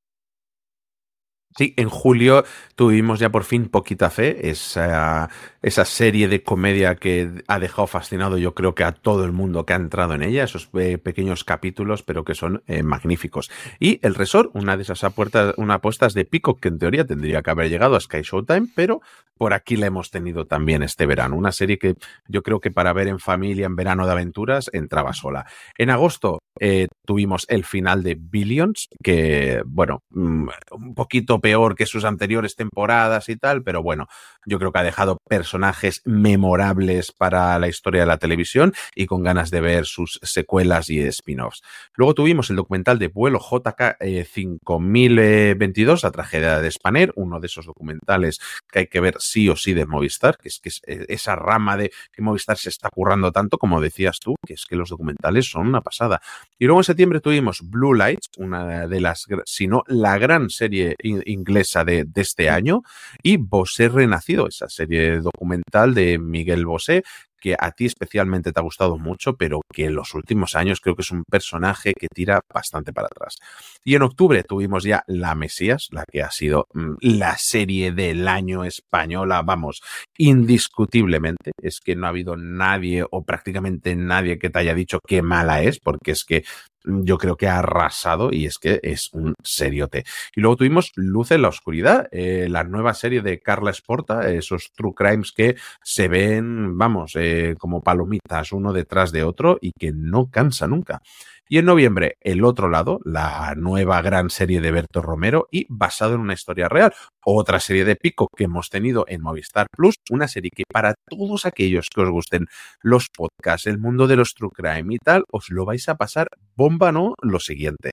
Sí, 1.55 1.75
en 1.77 1.87
julio 1.87 2.45
tuvimos 2.75 3.19
ya 3.19 3.29
por 3.29 3.43
fin 3.43 3.69
Poquita 3.69 4.09
Fe, 4.09 4.49
esa, 4.49 5.29
esa 5.61 5.85
serie 5.85 6.27
de 6.27 6.41
comedia 6.41 6.95
que 6.95 7.43
ha 7.47 7.59
dejado 7.59 7.85
fascinado 7.85 8.39
yo 8.39 8.55
creo 8.55 8.73
que 8.73 8.83
a 8.83 8.91
todo 8.91 9.23
el 9.23 9.33
mundo 9.33 9.63
que 9.63 9.73
ha 9.73 9.75
entrado 9.75 10.15
en 10.15 10.23
ella, 10.23 10.45
esos 10.45 10.69
eh, 10.73 10.97
pequeños 10.97 11.43
capítulos 11.43 12.01
pero 12.01 12.23
que 12.23 12.33
son 12.33 12.63
eh, 12.65 12.81
magníficos. 12.81 13.51
Y 13.79 13.99
El 14.01 14.15
Resort, 14.15 14.49
una 14.55 14.77
de 14.77 14.83
esas 14.83 15.03
apuestas, 15.03 15.53
una 15.57 15.75
apuestas 15.75 16.15
de 16.15 16.25
Pico 16.25 16.57
que 16.57 16.69
en 16.69 16.79
teoría 16.79 17.05
tendría 17.05 17.43
que 17.43 17.51
haber 17.51 17.69
llegado 17.69 17.95
a 17.95 17.99
Sky 17.99 18.21
Showtime, 18.23 18.69
pero 18.75 19.01
por 19.37 19.53
aquí 19.53 19.75
la 19.75 19.85
hemos 19.85 20.09
tenido 20.09 20.45
también 20.45 20.81
este 20.81 21.05
verano. 21.05 21.35
Una 21.35 21.51
serie 21.51 21.77
que 21.77 21.95
yo 22.27 22.41
creo 22.41 22.61
que 22.61 22.71
para 22.71 22.93
ver 22.93 23.07
en 23.07 23.19
familia, 23.19 23.67
en 23.67 23.75
verano 23.75 24.07
de 24.07 24.11
aventuras, 24.11 24.71
entraba 24.73 25.13
sola. 25.13 25.45
En 25.77 25.91
agosto 25.91 26.39
eh, 26.59 26.87
tuvimos 27.05 27.45
el 27.49 27.65
final 27.65 28.03
de 28.03 28.15
Billions, 28.19 28.89
que 29.03 29.61
bueno, 29.65 30.03
mm, 30.09 30.47
un 30.71 30.95
poquito 30.95 31.39
peor 31.39 31.75
que 31.75 31.85
sus 31.85 32.05
anteriores 32.05 32.55
temporadas 32.55 33.29
y 33.29 33.35
tal, 33.35 33.63
pero 33.63 33.81
bueno, 33.81 34.07
yo 34.45 34.59
creo 34.59 34.71
que 34.71 34.79
ha 34.79 34.83
dejado 34.83 35.17
personajes 35.27 36.01
memorables 36.05 37.11
para 37.11 37.57
la 37.59 37.67
historia 37.67 38.01
de 38.01 38.07
la 38.07 38.17
televisión 38.17 38.73
y 38.95 39.05
con 39.05 39.23
ganas 39.23 39.51
de 39.51 39.61
ver 39.61 39.85
sus 39.85 40.19
secuelas 40.21 40.89
y 40.89 40.99
spin-offs. 40.99 41.61
Luego 41.95 42.13
tuvimos 42.13 42.49
el 42.49 42.55
documental 42.55 42.99
de 42.99 43.07
vuelo 43.07 43.39
JK 43.39 43.97
5022, 44.25 46.03
la 46.03 46.11
tragedia 46.11 46.59
de 46.59 46.71
Spanner, 46.71 47.11
uno 47.15 47.39
de 47.39 47.47
esos 47.47 47.65
documentales 47.65 48.39
que 48.71 48.79
hay 48.79 48.87
que 48.87 48.99
ver 48.99 49.15
sí 49.19 49.49
o 49.49 49.55
sí 49.55 49.73
de 49.73 49.85
Movistar, 49.85 50.37
que 50.37 50.49
es 50.49 50.59
que 50.59 50.69
es 50.69 50.81
eh, 50.87 51.05
esa 51.09 51.35
rama 51.35 51.77
de 51.77 51.91
que 52.11 52.21
Movistar 52.21 52.57
se 52.57 52.69
está 52.69 52.89
currando 52.89 53.31
tanto, 53.31 53.57
como 53.57 53.81
decías 53.81 54.19
tú, 54.19 54.35
que 54.45 54.53
es 54.53 54.65
que 54.65 54.75
los 54.75 54.89
documentales 54.89 55.49
son 55.49 55.67
una 55.67 55.81
pasada. 55.81 56.21
Y 56.59 56.65
luego 56.65 56.79
en 56.79 56.85
septiembre 56.85 57.19
tuvimos 57.19 57.61
Blue 57.69 57.93
Lights, 57.93 58.29
una 58.37 58.87
de 58.87 59.01
las, 59.01 59.25
si 59.45 59.67
no 59.67 59.83
la 59.87 60.17
gran 60.17 60.49
serie 60.49 60.95
inglesa 61.01 61.83
de, 61.83 62.07
este 62.15 62.49
año, 62.49 62.83
y 63.21 63.37
Bosé 63.37 63.89
Renacido, 63.89 64.47
esa 64.47 64.69
serie 64.69 65.19
documental 65.19 65.93
de 65.93 66.17
Miguel 66.19 66.65
Bosé, 66.65 67.03
que 67.43 67.57
a 67.59 67.71
ti 67.71 67.85
especialmente 67.85 68.53
te 68.53 68.59
ha 68.61 68.63
gustado 68.63 68.97
mucho, 68.97 69.35
pero 69.35 69.59
que 69.73 69.83
en 69.87 69.95
los 69.95 70.13
últimos 70.13 70.55
años 70.55 70.79
creo 70.79 70.95
que 70.95 71.01
es 71.01 71.11
un 71.11 71.25
personaje 71.29 71.91
que 71.93 72.07
tira 72.07 72.39
bastante 72.53 72.93
para 72.93 73.07
atrás. 73.07 73.35
Y 73.83 73.95
en 73.95 74.03
octubre 74.03 74.43
tuvimos 74.43 74.85
ya 74.85 75.03
La 75.07 75.35
Mesías, 75.35 75.89
la 75.91 76.05
que 76.09 76.23
ha 76.23 76.31
sido 76.31 76.67
mm, 76.73 76.93
la 77.01 77.37
serie 77.37 77.91
del 77.91 78.29
año 78.29 78.63
española, 78.63 79.41
vamos, 79.41 79.81
indiscutiblemente. 80.17 81.51
Es 81.61 81.81
que 81.81 81.97
no 81.97 82.05
ha 82.05 82.11
habido 82.11 82.37
nadie 82.37 83.03
o 83.11 83.25
prácticamente 83.25 83.93
nadie 83.97 84.39
que 84.39 84.49
te 84.49 84.59
haya 84.59 84.73
dicho 84.73 85.01
qué 85.05 85.21
mala 85.21 85.63
es, 85.63 85.81
porque 85.81 86.11
es 86.11 86.23
que 86.23 86.45
yo 86.85 87.17
creo 87.17 87.37
que 87.37 87.47
ha 87.47 87.59
arrasado 87.59 88.29
y 88.31 88.45
es 88.45 88.57
que 88.57 88.79
es 88.83 89.09
un 89.13 89.35
seriote. 89.43 90.03
Y 90.35 90.41
luego 90.41 90.57
tuvimos 90.57 90.91
Luz 90.95 91.31
en 91.31 91.41
la 91.41 91.49
Oscuridad, 91.49 92.07
eh, 92.11 92.47
la 92.49 92.63
nueva 92.63 92.93
serie 92.93 93.21
de 93.21 93.39
Carla 93.41 93.71
Esporta, 93.71 94.29
esos 94.29 94.71
true 94.73 94.93
crimes 94.93 95.31
que 95.31 95.55
se 95.81 96.07
ven, 96.07 96.77
vamos, 96.77 97.13
eh, 97.15 97.55
como 97.57 97.81
palomitas 97.81 98.51
uno 98.51 98.73
detrás 98.73 99.11
de 99.11 99.23
otro 99.23 99.57
y 99.61 99.71
que 99.71 99.91
no 99.91 100.29
cansa 100.29 100.67
nunca. 100.67 101.01
Y 101.49 101.57
en 101.57 101.65
noviembre, 101.65 102.15
El 102.21 102.45
otro 102.45 102.69
lado, 102.69 102.99
la 103.03 103.53
nueva 103.55 104.01
gran 104.01 104.29
serie 104.29 104.61
de 104.61 104.71
Berto 104.71 105.01
Romero 105.01 105.47
y 105.51 105.65
basado 105.69 106.15
en 106.15 106.21
una 106.21 106.33
historia 106.33 106.69
real. 106.69 106.93
Otra 107.25 107.59
serie 107.59 107.83
de 107.85 107.97
pico 107.97 108.27
que 108.35 108.45
hemos 108.45 108.69
tenido 108.69 109.05
en 109.07 109.21
Movistar 109.21 109.67
Plus, 109.71 109.95
una 110.09 110.27
serie 110.27 110.51
que 110.55 110.63
para 110.71 110.95
todos 111.09 111.45
aquellos 111.45 111.89
que 111.93 112.01
os 112.01 112.09
gusten 112.09 112.45
los 112.81 113.09
podcasts, 113.09 113.67
el 113.67 113.77
mundo 113.77 114.07
de 114.07 114.15
los 114.15 114.33
true 114.33 114.51
crime 114.53 114.95
y 114.95 114.97
tal, 114.99 115.25
os 115.31 115.49
lo 115.49 115.65
vais 115.65 115.87
a 115.89 115.95
pasar 115.95 116.27
bomba, 116.55 116.91
¿no? 116.91 117.13
Lo 117.21 117.39
siguiente. 117.39 117.91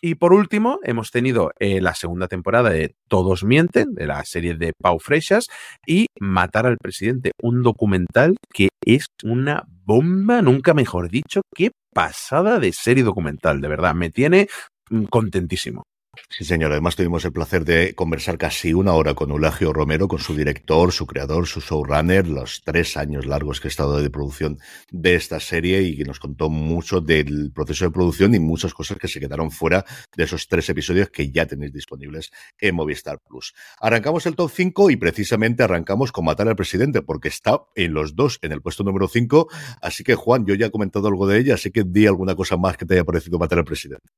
Y 0.00 0.16
por 0.16 0.32
último, 0.32 0.78
hemos 0.82 1.10
tenido 1.10 1.52
eh, 1.58 1.80
la 1.80 1.94
segunda 1.94 2.28
temporada 2.28 2.70
de 2.70 2.94
Todos 3.08 3.44
Mienten, 3.44 3.94
de 3.94 4.06
la 4.06 4.24
serie 4.24 4.54
de 4.54 4.72
Pau 4.80 4.98
Freixas, 4.98 5.46
y 5.86 6.06
Matar 6.20 6.66
al 6.66 6.76
Presidente, 6.76 7.32
un 7.42 7.62
documental 7.62 8.36
que 8.52 8.68
es 8.84 9.06
una 9.24 9.64
bomba, 9.84 10.42
nunca 10.42 10.74
mejor 10.74 11.08
dicho, 11.08 11.40
qué 11.54 11.70
pasada 11.94 12.58
de 12.58 12.72
serie 12.72 13.04
documental, 13.04 13.60
de 13.60 13.68
verdad, 13.68 13.94
me 13.94 14.10
tiene 14.10 14.48
mm, 14.90 15.04
contentísimo. 15.04 15.84
Sí, 16.28 16.44
señor. 16.44 16.72
Además, 16.72 16.96
tuvimos 16.96 17.24
el 17.24 17.32
placer 17.32 17.64
de 17.64 17.94
conversar 17.94 18.38
casi 18.38 18.74
una 18.74 18.92
hora 18.92 19.14
con 19.14 19.30
Eulagio 19.30 19.72
Romero, 19.72 20.08
con 20.08 20.18
su 20.18 20.34
director, 20.34 20.92
su 20.92 21.06
creador, 21.06 21.46
su 21.46 21.60
showrunner, 21.60 22.28
los 22.28 22.62
tres 22.64 22.96
años 22.96 23.26
largos 23.26 23.60
que 23.60 23.68
ha 23.68 23.70
estado 23.70 24.00
de 24.00 24.10
producción 24.10 24.58
de 24.90 25.14
esta 25.14 25.40
serie 25.40 25.82
y 25.82 25.96
que 25.96 26.04
nos 26.04 26.20
contó 26.20 26.48
mucho 26.48 27.00
del 27.00 27.52
proceso 27.52 27.84
de 27.86 27.90
producción 27.90 28.34
y 28.34 28.38
muchas 28.38 28.74
cosas 28.74 28.98
que 28.98 29.08
se 29.08 29.20
quedaron 29.20 29.50
fuera 29.50 29.84
de 30.16 30.24
esos 30.24 30.48
tres 30.48 30.68
episodios 30.68 31.10
que 31.10 31.30
ya 31.30 31.46
tenéis 31.46 31.72
disponibles 31.72 32.30
en 32.58 32.74
Movistar 32.74 33.20
Plus. 33.20 33.54
Arrancamos 33.80 34.26
el 34.26 34.36
top 34.36 34.50
5 34.52 34.90
y 34.90 34.96
precisamente 34.96 35.62
arrancamos 35.62 36.12
con 36.12 36.24
Matar 36.24 36.48
al 36.48 36.56
Presidente, 36.56 37.02
porque 37.02 37.28
está 37.28 37.60
en 37.74 37.94
los 37.94 38.14
dos, 38.14 38.38
en 38.42 38.52
el 38.52 38.62
puesto 38.62 38.84
número 38.84 39.08
5. 39.08 39.48
Así 39.80 40.04
que, 40.04 40.14
Juan, 40.14 40.46
yo 40.46 40.54
ya 40.54 40.66
he 40.66 40.70
comentado 40.70 41.08
algo 41.08 41.26
de 41.26 41.38
ella, 41.38 41.54
así 41.54 41.70
que 41.70 41.84
di 41.84 42.06
alguna 42.06 42.34
cosa 42.34 42.56
más 42.56 42.76
que 42.76 42.84
te 42.84 42.94
haya 42.94 43.04
parecido 43.04 43.38
Matar 43.38 43.58
al 43.58 43.64
Presidente. 43.64 44.08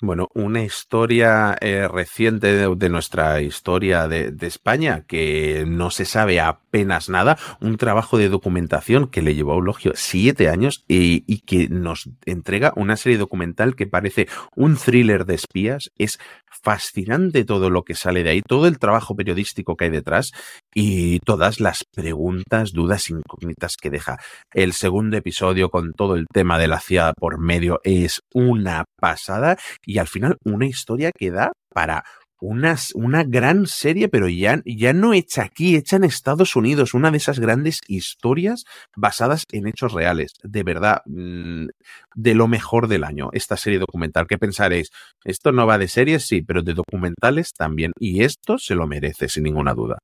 Bueno, 0.00 0.28
una 0.32 0.62
historia 0.62 1.56
eh, 1.60 1.88
reciente 1.88 2.54
de, 2.54 2.88
nuestra 2.88 3.42
historia 3.42 4.06
de, 4.06 4.32
España 4.46 5.04
que 5.08 5.64
no 5.66 5.90
se 5.90 6.04
sabe 6.04 6.40
apenas 6.40 7.08
nada, 7.08 7.36
un 7.60 7.76
trabajo 7.78 8.16
de 8.16 8.28
documentación 8.28 9.08
que 9.08 9.22
le 9.22 9.34
llevó 9.34 9.52
a 9.52 9.56
Eulogio 9.56 9.92
siete 9.96 10.48
años 10.48 10.84
y, 10.86 11.24
y, 11.26 11.40
que 11.40 11.68
nos 11.68 12.10
entrega 12.26 12.72
una 12.76 12.96
serie 12.96 13.18
documental 13.18 13.74
que 13.74 13.88
parece 13.88 14.28
un 14.54 14.76
thriller 14.76 15.26
de 15.26 15.34
espías, 15.34 15.90
es 15.98 16.20
fascinante 16.62 17.44
todo 17.44 17.70
lo 17.70 17.82
que 17.82 17.94
sale 17.94 18.22
de 18.22 18.30
ahí, 18.30 18.42
todo 18.42 18.66
el 18.66 18.78
trabajo 18.78 19.14
periodístico 19.14 19.76
que 19.76 19.86
hay 19.86 19.90
detrás 19.90 20.32
y 20.74 21.20
todas 21.20 21.60
las 21.60 21.84
preguntas, 21.94 22.72
dudas, 22.72 23.10
incógnitas 23.10 23.76
que 23.76 23.90
deja. 23.90 24.18
El 24.52 24.72
segundo 24.72 25.16
episodio 25.16 25.70
con 25.70 25.92
todo 25.92 26.14
el 26.14 26.26
tema 26.32 26.58
de 26.58 26.68
la 26.68 26.80
CIA 26.80 27.12
por 27.16 27.38
medio 27.38 27.80
es 27.84 28.20
una 28.32 28.84
pasada 29.00 29.56
y 29.84 29.98
al 29.98 30.08
final 30.08 30.36
una 30.44 30.66
historia 30.66 31.10
que 31.16 31.30
da 31.30 31.52
para 31.72 32.04
una, 32.40 32.76
una 32.94 33.24
gran 33.24 33.66
serie, 33.66 34.08
pero 34.08 34.28
ya, 34.28 34.60
ya 34.64 34.92
no 34.92 35.12
hecha 35.14 35.42
aquí, 35.42 35.76
hecha 35.76 35.96
en 35.96 36.04
Estados 36.04 36.56
Unidos, 36.56 36.94
una 36.94 37.10
de 37.10 37.18
esas 37.18 37.40
grandes 37.40 37.80
historias 37.88 38.64
basadas 38.96 39.44
en 39.52 39.66
hechos 39.66 39.92
reales. 39.92 40.32
De 40.42 40.62
verdad, 40.62 41.02
mm, 41.06 41.66
de 42.14 42.34
lo 42.34 42.48
mejor 42.48 42.88
del 42.88 43.04
año, 43.04 43.30
esta 43.32 43.56
serie 43.56 43.78
documental. 43.78 44.26
¿Qué 44.26 44.38
pensaréis? 44.38 44.90
Esto 45.24 45.52
no 45.52 45.66
va 45.66 45.78
de 45.78 45.88
series, 45.88 46.26
sí, 46.26 46.42
pero 46.42 46.62
de 46.62 46.74
documentales 46.74 47.52
también. 47.52 47.92
Y 47.98 48.22
esto 48.22 48.58
se 48.58 48.74
lo 48.74 48.86
merece, 48.86 49.28
sin 49.28 49.44
ninguna 49.44 49.74
duda. 49.74 49.98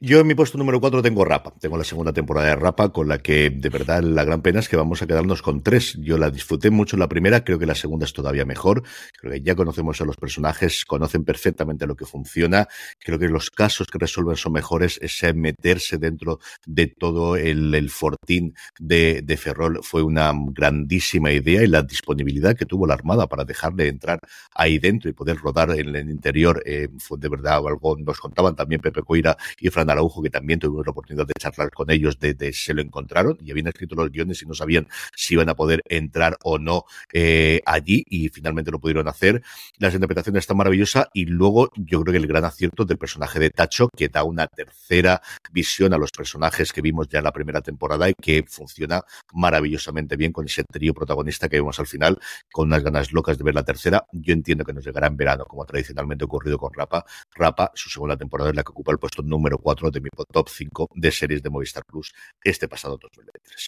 Yo 0.00 0.18
en 0.18 0.26
mi 0.26 0.34
puesto 0.34 0.58
número 0.58 0.80
4 0.80 1.02
tengo 1.02 1.24
Rapa. 1.24 1.54
Tengo 1.60 1.78
la 1.78 1.84
segunda 1.84 2.12
temporada 2.12 2.48
de 2.48 2.56
Rapa, 2.56 2.88
con 2.92 3.06
la 3.06 3.18
que 3.18 3.48
de 3.48 3.68
verdad 3.68 4.02
la 4.02 4.24
gran 4.24 4.42
pena 4.42 4.58
es 4.58 4.68
que 4.68 4.76
vamos 4.76 5.00
a 5.00 5.06
quedarnos 5.06 5.40
con 5.40 5.62
tres. 5.62 5.96
Yo 6.00 6.18
la 6.18 6.30
disfruté 6.30 6.70
mucho 6.70 6.96
la 6.96 7.08
primera, 7.08 7.44
creo 7.44 7.60
que 7.60 7.64
la 7.64 7.76
segunda 7.76 8.04
es 8.04 8.12
todavía 8.12 8.44
mejor. 8.44 8.82
Creo 9.16 9.32
que 9.32 9.40
ya 9.40 9.54
conocemos 9.54 10.00
a 10.00 10.04
los 10.04 10.16
personajes, 10.16 10.84
conocen 10.84 11.24
perfectamente 11.24 11.86
lo 11.86 11.94
que 11.94 12.06
funciona. 12.06 12.66
Creo 12.98 13.20
que 13.20 13.28
los 13.28 13.50
casos 13.50 13.86
que 13.86 13.98
resuelven 13.98 14.34
son 14.34 14.52
mejores. 14.52 14.98
Ese 15.00 15.32
meterse 15.32 15.96
dentro 15.96 16.40
de 16.66 16.88
todo 16.88 17.36
el, 17.36 17.88
fortín 17.88 18.54
de, 18.80 19.38
Ferrol 19.40 19.78
fue 19.82 20.02
una 20.02 20.32
grandísima 20.34 21.30
idea 21.30 21.62
y 21.62 21.68
la 21.68 21.82
disponibilidad 21.82 22.56
que 22.56 22.66
tuvo 22.66 22.86
la 22.86 22.94
Armada 22.94 23.28
para 23.28 23.44
dejarle 23.44 23.86
entrar 23.88 24.18
ahí 24.54 24.78
dentro 24.80 25.08
y 25.08 25.12
poder 25.12 25.36
rodar 25.36 25.70
en 25.70 25.94
el 25.94 26.10
interior 26.10 26.62
eh, 26.66 26.88
fue 26.98 27.16
de 27.16 27.28
verdad 27.28 27.58
algo. 27.58 27.96
Nos 27.96 28.18
contaban 28.18 28.56
también 28.56 28.80
Pepe 28.80 29.02
Coira 29.02 29.36
y 29.60 29.70
Fran 29.70 29.83
Araujo, 29.90 30.22
que 30.22 30.30
también 30.30 30.58
tuvimos 30.58 30.86
la 30.86 30.92
oportunidad 30.92 31.26
de 31.26 31.32
charlar 31.38 31.70
con 31.70 31.90
ellos, 31.90 32.18
de, 32.18 32.34
de 32.34 32.52
se 32.52 32.74
lo 32.74 32.82
encontraron 32.82 33.38
y 33.42 33.50
habían 33.50 33.68
escrito 33.68 33.94
los 33.94 34.10
guiones 34.10 34.42
y 34.42 34.46
no 34.46 34.54
sabían 34.54 34.88
si 35.14 35.34
iban 35.34 35.48
a 35.48 35.54
poder 35.54 35.82
entrar 35.88 36.36
o 36.42 36.58
no 36.58 36.84
eh, 37.12 37.60
allí 37.66 38.04
y 38.08 38.28
finalmente 38.28 38.70
lo 38.70 38.78
pudieron 38.78 39.08
hacer. 39.08 39.42
Las 39.78 39.94
interpretaciones 39.94 40.40
están 40.40 40.56
maravillosas 40.56 41.06
y 41.12 41.26
luego 41.26 41.70
yo 41.76 42.02
creo 42.02 42.12
que 42.12 42.18
el 42.18 42.26
gran 42.26 42.44
acierto 42.44 42.84
del 42.84 42.98
personaje 42.98 43.38
de 43.38 43.50
Tacho, 43.50 43.88
que 43.96 44.08
da 44.08 44.24
una 44.24 44.46
tercera 44.46 45.20
visión 45.52 45.92
a 45.94 45.98
los 45.98 46.10
personajes 46.10 46.72
que 46.72 46.80
vimos 46.80 47.08
ya 47.08 47.18
en 47.18 47.24
la 47.24 47.32
primera 47.32 47.60
temporada 47.60 48.08
y 48.08 48.14
que 48.14 48.44
funciona 48.46 49.02
maravillosamente 49.32 50.16
bien 50.16 50.32
con 50.32 50.46
ese 50.46 50.64
trío 50.64 50.94
protagonista 50.94 51.48
que 51.48 51.56
vemos 51.56 51.78
al 51.80 51.86
final, 51.86 52.18
con 52.52 52.68
unas 52.68 52.82
ganas 52.82 53.12
locas 53.12 53.38
de 53.38 53.44
ver 53.44 53.54
la 53.54 53.64
tercera. 53.64 54.06
Yo 54.12 54.32
entiendo 54.32 54.64
que 54.64 54.72
nos 54.72 54.84
llegará 54.84 55.06
en 55.06 55.16
verano, 55.16 55.44
como 55.44 55.64
tradicionalmente 55.64 56.24
ocurrido 56.24 56.58
con 56.58 56.72
Rapa. 56.72 57.04
Rapa, 57.34 57.70
su 57.74 57.90
segunda 57.90 58.16
temporada 58.16 58.50
es 58.50 58.56
la 58.56 58.62
que 58.62 58.70
ocupa 58.70 58.92
el 58.92 58.98
puesto 58.98 59.22
número 59.22 59.58
4 59.58 59.73
de 59.74 60.00
mi 60.00 60.08
top 60.32 60.48
5 60.48 60.88
de 60.94 61.10
series 61.10 61.42
de 61.42 61.50
Movistar 61.50 61.84
Plus 61.84 62.12
este 62.42 62.68
pasado 62.68 62.98
2023. 63.00 63.66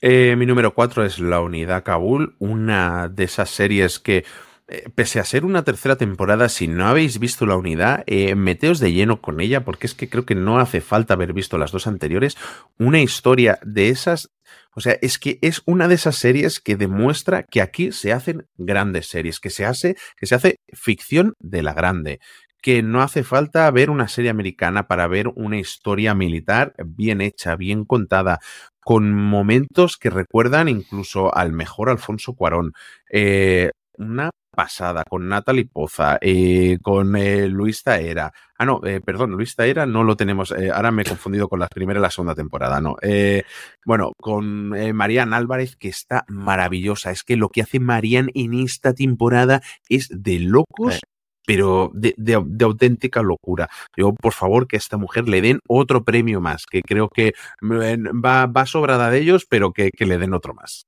Eh, 0.00 0.36
mi 0.36 0.46
número 0.46 0.74
4 0.74 1.04
es 1.04 1.18
La 1.18 1.40
Unidad 1.40 1.82
Kabul, 1.82 2.36
una 2.38 3.08
de 3.08 3.24
esas 3.24 3.50
series 3.50 3.98
que 3.98 4.24
eh, 4.70 4.90
pese 4.94 5.18
a 5.18 5.24
ser 5.24 5.46
una 5.46 5.64
tercera 5.64 5.96
temporada, 5.96 6.50
si 6.50 6.68
no 6.68 6.86
habéis 6.86 7.18
visto 7.18 7.46
la 7.46 7.56
unidad, 7.56 8.04
eh, 8.06 8.34
meteos 8.34 8.80
de 8.80 8.92
lleno 8.92 9.22
con 9.22 9.40
ella, 9.40 9.64
porque 9.64 9.86
es 9.86 9.94
que 9.94 10.10
creo 10.10 10.26
que 10.26 10.34
no 10.34 10.60
hace 10.60 10.82
falta 10.82 11.14
haber 11.14 11.32
visto 11.32 11.56
las 11.56 11.72
dos 11.72 11.86
anteriores. 11.86 12.36
Una 12.78 13.00
historia 13.00 13.58
de 13.62 13.88
esas, 13.88 14.28
o 14.74 14.80
sea, 14.80 14.98
es 15.00 15.18
que 15.18 15.38
es 15.40 15.62
una 15.64 15.88
de 15.88 15.94
esas 15.94 16.16
series 16.16 16.60
que 16.60 16.76
demuestra 16.76 17.44
que 17.44 17.62
aquí 17.62 17.92
se 17.92 18.12
hacen 18.12 18.46
grandes 18.58 19.06
series, 19.08 19.40
que 19.40 19.50
se 19.50 19.64
hace, 19.64 19.96
que 20.18 20.26
se 20.26 20.34
hace 20.34 20.56
ficción 20.74 21.32
de 21.40 21.62
la 21.62 21.72
grande 21.72 22.20
que 22.60 22.82
no 22.82 23.02
hace 23.02 23.22
falta 23.22 23.70
ver 23.70 23.90
una 23.90 24.08
serie 24.08 24.30
americana 24.30 24.88
para 24.88 25.06
ver 25.06 25.28
una 25.34 25.58
historia 25.58 26.14
militar 26.14 26.74
bien 26.84 27.20
hecha, 27.20 27.56
bien 27.56 27.84
contada, 27.84 28.40
con 28.80 29.12
momentos 29.12 29.96
que 29.96 30.10
recuerdan 30.10 30.68
incluso 30.68 31.34
al 31.36 31.52
mejor 31.52 31.90
Alfonso 31.90 32.34
Cuarón. 32.34 32.72
Eh, 33.10 33.70
una 33.98 34.30
pasada 34.50 35.04
con 35.08 35.28
Natalie 35.28 35.68
Poza, 35.72 36.18
eh, 36.20 36.78
con 36.82 37.14
eh, 37.16 37.48
Luis 37.48 37.82
Taera. 37.82 38.32
Ah, 38.56 38.64
no, 38.64 38.80
perdón, 38.80 39.32
Luis 39.32 39.54
Taera 39.54 39.86
no 39.86 40.04
lo 40.04 40.16
tenemos. 40.16 40.52
Ahora 40.72 40.90
me 40.90 41.02
he 41.02 41.04
confundido 41.04 41.48
con 41.48 41.60
la 41.60 41.68
primera 41.68 42.00
y 42.00 42.02
la 42.02 42.10
segunda 42.10 42.34
temporada, 42.34 42.80
no. 42.80 42.96
Bueno, 43.84 44.12
con 44.20 44.70
Marian 44.96 45.32
Álvarez, 45.32 45.76
que 45.76 45.88
está 45.88 46.24
maravillosa. 46.28 47.10
Es 47.10 47.22
que 47.22 47.36
lo 47.36 47.50
que 47.50 47.62
hace 47.62 47.78
Marian 47.78 48.30
en 48.34 48.54
esta 48.54 48.94
temporada 48.94 49.62
es 49.88 50.08
de 50.10 50.40
locos. 50.40 51.00
Pero 51.48 51.90
de, 51.94 52.14
auténtica 52.62 53.22
locura. 53.22 53.70
Yo, 53.96 54.12
por 54.12 54.34
favor, 54.34 54.68
que 54.68 54.76
a 54.76 54.78
esta 54.78 54.98
mujer 54.98 55.30
le 55.30 55.40
den 55.40 55.60
otro 55.66 56.04
premio 56.04 56.42
más, 56.42 56.66
que 56.66 56.82
creo 56.82 57.08
que 57.08 57.32
va, 57.62 58.44
va 58.44 58.66
sobrada 58.66 59.10
de 59.10 59.20
ellos, 59.20 59.46
pero 59.48 59.72
que 59.72 59.90
le 59.98 60.18
den 60.18 60.34
otro 60.34 60.52
más. 60.52 60.84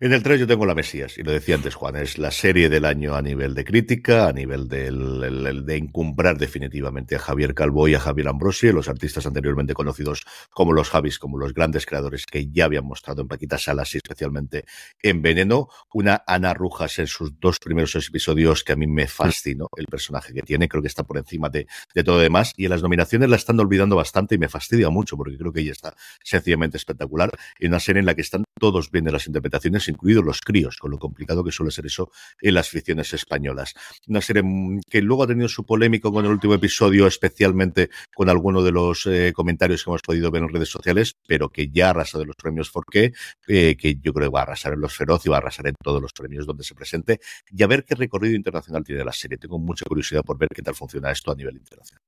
En 0.00 0.12
el 0.12 0.22
3 0.22 0.38
yo 0.38 0.46
tengo 0.46 0.64
La 0.64 0.76
Mesías, 0.76 1.18
y 1.18 1.24
lo 1.24 1.32
decía 1.32 1.56
antes 1.56 1.74
Juan, 1.74 1.96
es 1.96 2.18
la 2.18 2.30
serie 2.30 2.68
del 2.68 2.84
año 2.84 3.16
a 3.16 3.22
nivel 3.22 3.52
de 3.52 3.64
crítica, 3.64 4.28
a 4.28 4.32
nivel 4.32 4.68
del, 4.68 5.24
el, 5.24 5.44
el 5.44 5.66
de 5.66 5.76
encumbrar 5.76 6.38
definitivamente 6.38 7.16
a 7.16 7.18
Javier 7.18 7.52
Calvo 7.52 7.88
y 7.88 7.96
a 7.96 7.98
Javier 7.98 8.28
Ambrosi, 8.28 8.70
los 8.70 8.88
artistas 8.88 9.26
anteriormente 9.26 9.74
conocidos 9.74 10.24
como 10.50 10.72
los 10.72 10.88
Javis, 10.88 11.18
como 11.18 11.36
los 11.36 11.52
grandes 11.52 11.84
creadores 11.84 12.26
que 12.26 12.48
ya 12.48 12.66
habían 12.66 12.84
mostrado 12.84 13.22
en 13.22 13.26
Paquita 13.26 13.58
Salas 13.58 13.92
y 13.92 13.96
especialmente 13.96 14.66
en 15.02 15.20
Veneno. 15.20 15.68
Una 15.92 16.22
Ana 16.28 16.54
Rujas 16.54 17.00
en 17.00 17.08
sus 17.08 17.40
dos 17.40 17.58
primeros 17.58 17.96
episodios 17.96 18.62
que 18.62 18.74
a 18.74 18.76
mí 18.76 18.86
me 18.86 19.08
fascinó 19.08 19.66
el 19.76 19.86
personaje 19.86 20.32
que 20.32 20.42
tiene, 20.42 20.68
creo 20.68 20.80
que 20.80 20.86
está 20.86 21.02
por 21.02 21.18
encima 21.18 21.48
de, 21.48 21.66
de 21.92 22.04
todo 22.04 22.20
demás, 22.20 22.52
y 22.56 22.66
en 22.66 22.70
las 22.70 22.82
nominaciones 22.82 23.28
la 23.28 23.34
están 23.34 23.58
olvidando 23.58 23.96
bastante 23.96 24.36
y 24.36 24.38
me 24.38 24.48
fastidia 24.48 24.90
mucho 24.90 25.16
porque 25.16 25.36
creo 25.36 25.52
que 25.52 25.62
ella 25.62 25.72
está 25.72 25.96
sencillamente 26.22 26.76
espectacular, 26.76 27.30
en 27.58 27.70
una 27.70 27.80
serie 27.80 27.98
en 27.98 28.06
la 28.06 28.14
que 28.14 28.20
están 28.20 28.44
todos 28.60 28.92
bien 28.92 29.04
de 29.04 29.10
las 29.10 29.26
interpretaciones 29.26 29.87
incluidos 29.88 30.24
los 30.24 30.40
críos, 30.40 30.76
con 30.76 30.90
lo 30.90 30.98
complicado 30.98 31.44
que 31.44 31.52
suele 31.52 31.70
ser 31.70 31.86
eso 31.86 32.10
en 32.40 32.54
las 32.54 32.68
ficciones 32.68 33.12
españolas. 33.12 33.74
Una 34.06 34.20
serie 34.20 34.42
que 34.88 35.02
luego 35.02 35.24
ha 35.24 35.26
tenido 35.26 35.48
su 35.48 35.64
polémico 35.64 36.12
con 36.12 36.24
el 36.24 36.30
último 36.30 36.54
episodio, 36.54 37.06
especialmente 37.06 37.90
con 38.14 38.28
alguno 38.28 38.62
de 38.62 38.72
los 38.72 39.06
eh, 39.06 39.32
comentarios 39.34 39.84
que 39.84 39.90
hemos 39.90 40.02
podido 40.02 40.30
ver 40.30 40.42
en 40.42 40.48
redes 40.48 40.70
sociales, 40.70 41.16
pero 41.26 41.48
que 41.48 41.68
ya 41.68 41.90
arrasa 41.90 42.18
de 42.18 42.26
los 42.26 42.36
premios 42.36 42.70
Forqué, 42.70 43.12
eh, 43.46 43.76
que 43.76 43.96
yo 43.96 44.12
creo 44.12 44.28
que 44.28 44.34
va 44.34 44.40
a 44.40 44.42
arrasar 44.44 44.72
en 44.74 44.80
los 44.80 44.94
Feroz 44.94 45.24
y 45.26 45.28
va 45.28 45.36
a 45.36 45.38
arrasar 45.38 45.66
en 45.66 45.74
todos 45.82 46.00
los 46.00 46.12
premios 46.12 46.46
donde 46.46 46.64
se 46.64 46.74
presente, 46.74 47.20
y 47.50 47.62
a 47.62 47.66
ver 47.66 47.84
qué 47.84 47.94
recorrido 47.94 48.36
internacional 48.36 48.84
tiene 48.84 49.04
la 49.04 49.12
serie. 49.12 49.38
Tengo 49.38 49.58
mucha 49.58 49.84
curiosidad 49.84 50.22
por 50.22 50.38
ver 50.38 50.48
qué 50.54 50.62
tal 50.62 50.74
funciona 50.74 51.10
esto 51.10 51.32
a 51.32 51.34
nivel 51.34 51.56
internacional. 51.56 52.07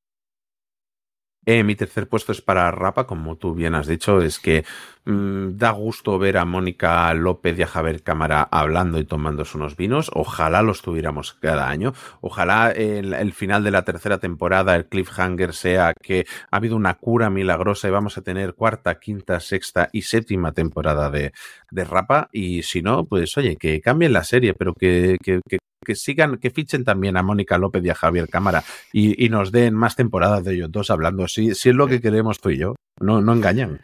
Eh, 1.46 1.64
mi 1.64 1.74
tercer 1.74 2.06
puesto 2.06 2.32
es 2.32 2.42
para 2.42 2.70
Rapa, 2.70 3.06
como 3.06 3.36
tú 3.36 3.54
bien 3.54 3.74
has 3.74 3.86
dicho, 3.86 4.20
es 4.20 4.38
que 4.38 4.64
mmm, 5.06 5.56
da 5.56 5.70
gusto 5.70 6.18
ver 6.18 6.36
a 6.36 6.44
Mónica 6.44 7.12
López 7.14 7.58
y 7.58 7.62
a 7.62 7.66
Javier 7.66 8.02
Cámara 8.02 8.46
hablando 8.50 8.98
y 8.98 9.04
tomándose 9.04 9.56
unos 9.56 9.74
vinos. 9.74 10.10
Ojalá 10.14 10.60
los 10.60 10.82
tuviéramos 10.82 11.32
cada 11.32 11.68
año. 11.70 11.94
Ojalá 12.20 12.70
el, 12.72 13.14
el, 13.14 13.32
final 13.32 13.64
de 13.64 13.70
la 13.70 13.84
tercera 13.84 14.18
temporada, 14.18 14.76
el 14.76 14.86
cliffhanger, 14.86 15.54
sea 15.54 15.94
que 16.00 16.26
ha 16.50 16.56
habido 16.58 16.76
una 16.76 16.94
cura 16.94 17.30
milagrosa 17.30 17.88
y 17.88 17.90
vamos 17.90 18.18
a 18.18 18.22
tener 18.22 18.54
cuarta, 18.54 19.00
quinta, 19.00 19.40
sexta 19.40 19.88
y 19.92 20.02
séptima 20.02 20.52
temporada 20.52 21.10
de, 21.10 21.32
de 21.70 21.84
Rapa. 21.84 22.28
Y 22.32 22.62
si 22.64 22.82
no, 22.82 23.06
pues 23.06 23.36
oye, 23.38 23.56
que 23.56 23.80
cambien 23.80 24.12
la 24.12 24.24
serie, 24.24 24.52
pero 24.52 24.74
que, 24.74 25.16
que, 25.22 25.40
que 25.48 25.58
que 25.90 25.96
sigan, 25.96 26.38
que 26.38 26.50
fichen 26.50 26.84
también 26.84 27.16
a 27.16 27.22
Mónica 27.24 27.58
López 27.58 27.84
y 27.84 27.88
a 27.88 27.96
Javier 27.96 28.28
Cámara 28.28 28.62
y, 28.92 29.24
y, 29.24 29.28
nos 29.28 29.50
den 29.50 29.74
más 29.74 29.96
temporadas 29.96 30.44
de 30.44 30.54
ellos 30.54 30.70
dos 30.70 30.88
hablando. 30.88 31.26
Si, 31.26 31.52
si 31.56 31.70
es 31.70 31.74
lo 31.74 31.88
que 31.88 32.00
queremos 32.00 32.38
tú 32.40 32.50
y 32.50 32.58
yo, 32.58 32.76
no, 33.00 33.20
no 33.20 33.32
engañan. 33.32 33.80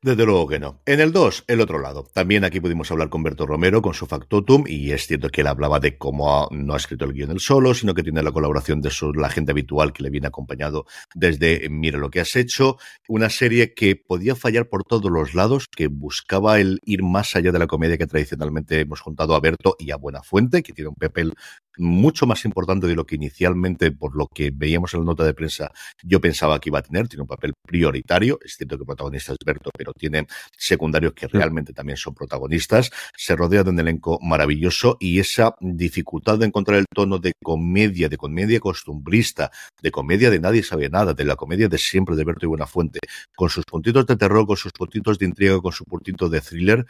Desde 0.00 0.24
luego 0.24 0.46
que 0.46 0.60
no. 0.60 0.80
En 0.86 1.00
el 1.00 1.10
2, 1.10 1.44
el 1.48 1.60
otro 1.60 1.80
lado. 1.80 2.06
También 2.14 2.44
aquí 2.44 2.60
pudimos 2.60 2.88
hablar 2.92 3.08
con 3.08 3.24
Berto 3.24 3.46
Romero, 3.46 3.82
con 3.82 3.94
su 3.94 4.06
factotum, 4.06 4.62
y 4.64 4.92
es 4.92 5.08
cierto 5.08 5.28
que 5.28 5.40
él 5.40 5.48
hablaba 5.48 5.80
de 5.80 5.98
cómo 5.98 6.46
no 6.52 6.74
ha 6.74 6.76
escrito 6.76 7.04
el 7.04 7.12
guion 7.12 7.32
él 7.32 7.40
solo, 7.40 7.74
sino 7.74 7.94
que 7.94 8.04
tiene 8.04 8.22
la 8.22 8.30
colaboración 8.30 8.80
de 8.80 8.90
su, 8.90 9.12
la 9.12 9.28
gente 9.28 9.50
habitual 9.50 9.92
que 9.92 10.04
le 10.04 10.10
viene 10.10 10.28
acompañado 10.28 10.86
desde 11.16 11.68
Mira 11.68 11.98
lo 11.98 12.10
que 12.10 12.20
has 12.20 12.36
hecho. 12.36 12.76
Una 13.08 13.28
serie 13.28 13.74
que 13.74 13.96
podía 13.96 14.36
fallar 14.36 14.68
por 14.68 14.84
todos 14.84 15.10
los 15.10 15.34
lados, 15.34 15.66
que 15.66 15.88
buscaba 15.88 16.60
el 16.60 16.78
ir 16.84 17.02
más 17.02 17.34
allá 17.34 17.50
de 17.50 17.58
la 17.58 17.66
comedia 17.66 17.98
que 17.98 18.06
tradicionalmente 18.06 18.78
hemos 18.78 19.00
juntado 19.00 19.34
a 19.34 19.40
Berto 19.40 19.74
y 19.80 19.90
a 19.90 19.96
Buenafuente, 19.96 20.62
que 20.62 20.72
tiene 20.72 20.90
un 20.90 20.94
papel 20.94 21.34
mucho 21.78 22.26
más 22.26 22.44
importante 22.44 22.86
de 22.86 22.94
lo 22.94 23.06
que 23.06 23.16
inicialmente, 23.16 23.90
por 23.90 24.16
lo 24.16 24.26
que 24.26 24.50
veíamos 24.52 24.94
en 24.94 25.00
la 25.00 25.06
nota 25.06 25.24
de 25.24 25.34
prensa, 25.34 25.70
yo 26.02 26.20
pensaba 26.20 26.58
que 26.60 26.70
iba 26.70 26.78
a 26.78 26.82
tener. 26.82 27.08
Tiene 27.08 27.22
un 27.22 27.28
papel 27.28 27.54
prioritario. 27.62 28.38
Es 28.44 28.56
cierto 28.56 28.76
que 28.76 28.82
el 28.82 28.86
protagonista 28.86 29.32
es 29.32 29.38
Berto, 29.44 29.70
pero 29.76 29.92
tiene 29.92 30.26
secundarios 30.56 31.12
que 31.14 31.26
realmente 31.26 31.72
también 31.72 31.96
son 31.96 32.14
protagonistas. 32.14 32.90
Se 33.16 33.36
rodea 33.36 33.64
de 33.64 33.70
un 33.70 33.80
elenco 33.80 34.18
maravilloso 34.22 34.96
y 35.00 35.18
esa 35.18 35.54
dificultad 35.60 36.38
de 36.38 36.46
encontrar 36.46 36.78
el 36.78 36.86
tono 36.92 37.18
de 37.18 37.32
comedia, 37.42 38.08
de 38.08 38.16
comedia 38.16 38.60
costumbrista, 38.60 39.50
de 39.80 39.90
comedia 39.90 40.30
de 40.30 40.40
nadie 40.40 40.62
sabe 40.62 40.88
nada, 40.88 41.14
de 41.14 41.24
la 41.24 41.36
comedia 41.36 41.68
de 41.68 41.78
siempre 41.78 42.16
de 42.16 42.24
Berto 42.24 42.46
y 42.46 42.48
Buenafuente, 42.48 43.00
con 43.36 43.50
sus 43.50 43.64
puntitos 43.64 44.06
de 44.06 44.16
terror, 44.16 44.46
con 44.46 44.56
sus 44.56 44.72
puntitos 44.72 45.18
de 45.18 45.26
intriga, 45.26 45.60
con 45.60 45.72
su 45.72 45.84
puntito 45.84 46.28
de 46.28 46.40
thriller, 46.40 46.86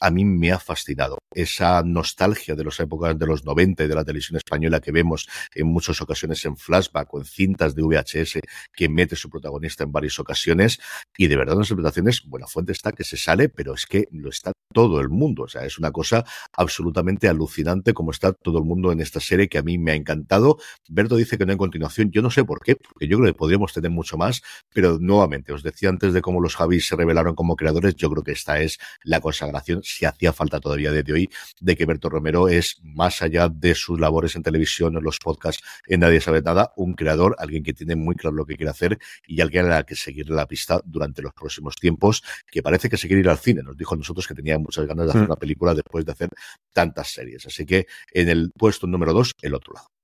a 0.00 0.10
mí 0.10 0.24
me 0.24 0.52
ha 0.52 0.58
fascinado. 0.58 1.18
Esa 1.34 1.82
nostalgia 1.82 2.54
de 2.54 2.64
las 2.64 2.80
épocas 2.80 3.18
de 3.18 3.26
los 3.26 3.44
90 3.44 3.84
y 3.84 3.88
de 3.88 3.94
la 3.94 4.04
televisión 4.04 4.29
española 4.36 4.80
que 4.80 4.92
vemos 4.92 5.28
en 5.54 5.66
muchas 5.66 6.00
ocasiones 6.00 6.44
en 6.44 6.56
flashback 6.56 7.12
o 7.14 7.18
en 7.18 7.24
cintas 7.24 7.74
de 7.74 7.82
VHS 7.82 8.40
que 8.72 8.88
mete 8.88 9.16
su 9.16 9.30
protagonista 9.30 9.84
en 9.84 9.92
varias 9.92 10.18
ocasiones. 10.18 10.80
Y 11.16 11.26
de 11.26 11.36
verdad 11.36 11.56
las 11.56 11.70
interpretaciones, 11.70 12.22
buena 12.26 12.46
fuente 12.46 12.72
está 12.72 12.92
que 12.92 13.04
se 13.04 13.16
sale, 13.16 13.48
pero 13.48 13.74
es 13.74 13.86
que 13.86 14.08
lo 14.10 14.30
está 14.30 14.52
todo 14.72 15.00
el 15.00 15.08
mundo, 15.08 15.44
o 15.44 15.48
sea, 15.48 15.64
es 15.64 15.78
una 15.78 15.90
cosa 15.90 16.24
absolutamente 16.52 17.28
alucinante 17.28 17.92
como 17.92 18.12
está 18.12 18.32
todo 18.32 18.58
el 18.58 18.64
mundo 18.64 18.92
en 18.92 19.00
esta 19.00 19.18
serie 19.18 19.48
que 19.48 19.58
a 19.58 19.62
mí 19.62 19.78
me 19.78 19.92
ha 19.92 19.94
encantado. 19.94 20.58
Berto 20.88 21.16
dice 21.16 21.38
que 21.38 21.44
no 21.44 21.52
hay 21.52 21.58
continuación, 21.58 22.10
yo 22.10 22.22
no 22.22 22.30
sé 22.30 22.44
por 22.44 22.60
qué, 22.60 22.76
porque 22.76 23.08
yo 23.08 23.18
creo 23.18 23.32
que 23.32 23.38
podríamos 23.38 23.72
tener 23.72 23.90
mucho 23.90 24.16
más, 24.16 24.42
pero 24.72 24.98
nuevamente, 25.00 25.52
os 25.52 25.62
decía 25.62 25.88
antes 25.88 26.12
de 26.12 26.22
cómo 26.22 26.40
los 26.40 26.54
Javis 26.54 26.86
se 26.86 26.96
revelaron 26.96 27.34
como 27.34 27.56
creadores, 27.56 27.96
yo 27.96 28.10
creo 28.10 28.22
que 28.22 28.32
esta 28.32 28.60
es 28.60 28.78
la 29.02 29.20
consagración, 29.20 29.82
si 29.82 30.04
hacía 30.04 30.32
falta 30.32 30.60
todavía 30.60 30.92
desde 30.92 31.12
hoy, 31.12 31.30
de 31.60 31.76
que 31.76 31.86
Berto 31.86 32.08
Romero 32.08 32.48
es, 32.48 32.80
más 32.82 33.22
allá 33.22 33.48
de 33.48 33.74
sus 33.74 33.98
labores 34.10 34.34
en 34.34 34.42
televisión, 34.42 34.96
en 34.96 35.04
los 35.04 35.18
podcasts, 35.18 35.62
en 35.86 36.00
Nadie 36.00 36.20
sabe 36.20 36.42
nada, 36.42 36.72
un 36.76 36.94
creador, 36.94 37.36
alguien 37.38 37.62
que 37.62 37.72
tiene 37.72 37.94
muy 37.94 38.16
claro 38.16 38.34
lo 38.34 38.44
que 38.44 38.56
quiere 38.56 38.70
hacer 38.70 38.98
y 39.26 39.40
alguien 39.40 39.66
a 39.66 39.68
la 39.68 39.82
que 39.84 39.94
seguir 39.94 40.28
la 40.30 40.46
pista 40.46 40.80
durante 40.84 41.22
los 41.22 41.32
próximos 41.32 41.76
tiempos, 41.76 42.22
que 42.50 42.62
parece 42.62 42.88
que 42.88 42.96
se 42.96 43.06
quiere 43.06 43.20
ir 43.20 43.28
al 43.28 43.38
cine. 43.38 43.62
Nos 43.62 43.76
dijo 43.76 43.94
a 43.94 43.98
nosotros 43.98 44.26
que 44.26 44.34
tenía 44.34 44.58
muchas 44.58 44.86
ganas 44.86 45.06
de 45.06 45.10
hacer 45.12 45.22
una 45.22 45.36
película 45.36 45.74
después 45.74 46.04
de 46.04 46.12
hacer 46.12 46.28
tantas 46.72 47.12
series. 47.12 47.46
Así 47.46 47.64
que 47.64 47.86
en 48.12 48.28
el 48.28 48.50
puesto 48.50 48.86
número 48.86 49.12
dos, 49.12 49.34
el 49.42 49.54
otro 49.54 49.74
lado. 49.74 49.99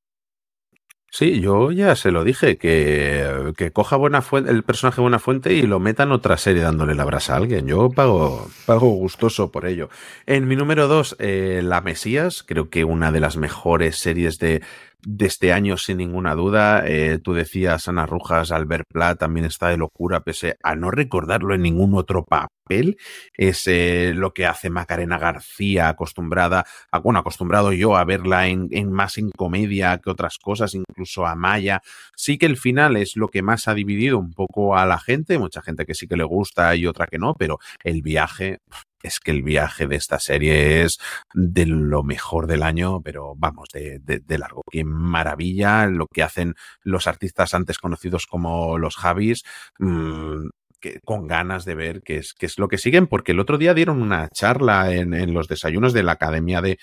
Sí, 1.19 1.41
yo 1.41 1.71
ya 1.73 1.97
se 1.97 2.11
lo 2.11 2.25
dije, 2.25 2.59
que, 2.59 3.55
que 3.57 3.71
coja 3.71 3.97
buena 3.97 4.21
fuente, 4.21 4.51
el 4.51 4.65
personaje 4.65 5.01
Buena 5.01 5.19
Fuente 5.19 5.55
y 5.55 5.63
lo 5.63 5.81
meta 5.81 6.03
en 6.03 6.13
otra 6.13 6.37
serie 6.37 6.61
dándole 6.61 6.95
la 6.95 7.07
brasa 7.07 7.33
a 7.33 7.37
alguien. 7.39 7.67
Yo 7.67 7.89
pago, 7.89 8.51
pago 8.67 8.91
gustoso 8.91 9.51
por 9.51 9.65
ello. 9.65 9.89
En 10.27 10.47
mi 10.47 10.57
número 10.57 10.89
dos, 10.89 11.17
eh, 11.19 11.63
La 11.65 11.81
Mesías, 11.81 12.45
creo 12.47 12.69
que 12.69 12.85
una 12.85 13.13
de 13.13 13.21
las 13.21 13.39
mejores 13.39 13.97
series 13.97 14.39
de 14.39 14.61
de 15.03 15.27
este 15.27 15.53
año 15.53 15.77
sin 15.77 15.99
ninguna 15.99 16.35
duda. 16.35 16.83
Eh, 16.87 17.19
tú 17.23 17.33
decías, 17.35 17.89
Ana 17.89 18.07
Rujas, 18.07 18.51
Albert 18.51 18.87
Plat 18.93 19.19
también 19.19 19.47
está 19.47 19.69
de 19.69 19.77
locura, 19.77 20.21
pese 20.21 20.57
a 20.63 20.75
no 20.75 20.91
recordarlo 20.91 21.55
en 21.55 21.63
ningún 21.63 21.95
otro 21.95 22.25
papel. 22.25 22.97
Es 23.35 23.67
eh, 23.67 24.13
lo 24.15 24.35
que 24.35 24.47
hace 24.47 24.71
Macarena 24.71 25.19
García, 25.19 25.89
acostumbrada, 25.89 26.65
a, 26.91 26.99
bueno, 26.99 27.21
acostumbrado 27.21 27.73
yo 27.73 27.97
a 27.97 28.05
verla 28.05 28.49
en, 28.49 28.69
en, 28.73 28.91
más 28.91 29.19
en 29.19 29.31
comedia 29.31 29.99
que 29.99 30.11
otras 30.11 30.39
cosas, 30.39 30.75
incluso 30.75 31.27
a 31.27 31.37
Maya. 31.37 31.83
Sí 32.17 32.39
que 32.39 32.47
el 32.47 32.57
final 32.57 32.97
es 32.97 33.17
lo 33.17 33.29
que 33.29 33.43
más 33.43 33.69
ha 33.69 33.75
dividido 33.75 34.19
un 34.19 34.33
poco 34.33 34.77
a 34.77 34.87
la 34.87 34.99
gente, 34.99 35.39
mucha 35.39 35.63
gente 35.63 35.87
que 35.87 35.95
sí 35.95 36.09
que 36.09 36.17
le 36.17 36.25
gusta 36.25 36.75
y 36.75 36.87
otra 36.87 37.07
que 37.07 37.19
no, 37.19 37.35
pero 37.35 37.59
el 37.85 38.03
viaje, 38.03 38.59
es 39.03 39.21
que 39.21 39.31
el 39.31 39.43
viaje 39.43 39.87
de 39.87 39.97
esta 39.97 40.19
serie 40.19 40.83
es 40.83 40.99
de 41.35 41.67
lo 41.67 42.03
mejor 42.03 42.47
del 42.47 42.63
año, 42.63 43.01
pero 43.03 43.35
vamos, 43.37 43.69
de, 43.73 44.39
largo. 44.39 44.63
Qué 44.71 44.85
maravilla 44.85 45.87
lo 45.87 46.07
que 46.07 46.23
hacen 46.23 46.55
los 46.83 47.07
artistas 47.07 47.55
antes 47.55 47.79
conocidos 47.79 48.27
como 48.27 48.79
los 48.79 48.97
Javis. 48.97 49.43
Mmm, 49.79 50.49
que, 50.81 51.01
con 51.01 51.27
ganas 51.27 51.65
de 51.65 51.75
ver 51.75 52.03
qué 52.03 52.19
es, 52.19 52.35
qué 52.35 52.47
es 52.47 52.59
lo 52.59 52.69
que 52.69 52.79
siguen, 52.79 53.07
porque 53.07 53.33
el 53.33 53.41
otro 53.41 53.57
día 53.59 53.73
dieron 53.75 54.03
una 54.03 54.29
charla 54.29 54.93
en, 54.93 55.33
los 55.33 55.49
desayunos 55.49 55.93
de 55.95 56.03
la 56.03 56.13
Academia 56.13 56.61
de, 56.61 56.79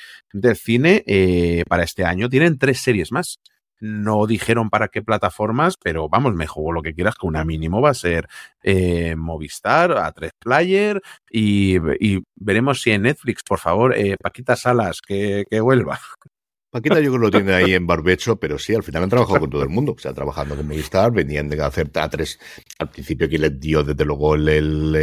Cine 0.56 1.04
eh, 1.06 1.64
para 1.68 1.84
este 1.84 2.04
año. 2.04 2.30
Tienen 2.30 2.58
tres 2.58 2.80
series 2.80 3.12
más. 3.12 3.40
No 3.80 4.28
dijeron 4.28 4.70
para 4.70 4.88
qué 4.88 5.02
plataformas, 5.02 5.78
pero 5.78 6.10
vamos, 6.10 6.34
me 6.36 6.48
juego 6.48 6.72
lo 6.72 6.82
que 6.82 6.94
quieras, 6.94 7.16
que 7.16 7.28
una 7.28 7.44
mínimo 7.44 7.82
va 7.82 7.90
a 7.90 7.94
ser 7.94 8.28
eh, 8.62 9.16
Movistar, 9.16 9.92
a 9.98 10.12
tres 10.12 10.32
player 10.40 11.02
y, 11.30 11.78
veremos 12.36 12.82
si 12.82 12.92
en 12.92 13.04
Netflix, 13.04 13.44
por 13.44 13.60
favor, 13.60 13.98
eh, 13.98 14.18
Paquita 14.18 14.56
Salas, 14.56 15.02
que 15.02 15.46
vuelva. 15.62 16.00
Paquita 16.74 17.00
yo 17.00 17.12
creo 17.12 17.14
que 17.14 17.20
lo 17.20 17.30
tiene 17.30 17.54
ahí 17.54 17.76
en 17.76 17.86
barbecho, 17.86 18.38
pero 18.38 18.58
sí, 18.58 18.74
al 18.74 18.82
final 18.82 19.04
han 19.04 19.10
trabajado 19.10 19.42
con 19.42 19.50
todo 19.52 19.62
el 19.62 19.70
mundo. 19.70 19.94
O 19.96 20.00
sea, 20.00 20.12
trabajando 20.12 20.56
con 20.56 20.68
Movistar, 20.68 21.12
venían 21.12 21.48
de 21.48 21.62
hacer 21.62 21.92
A3. 21.92 22.40
Al 22.80 22.90
principio 22.90 23.30
que 23.30 23.38
les 23.38 23.60
dio 23.60 23.84
desde 23.84 24.04
luego 24.04 24.34
el, 24.34 24.50
el, 24.50 24.96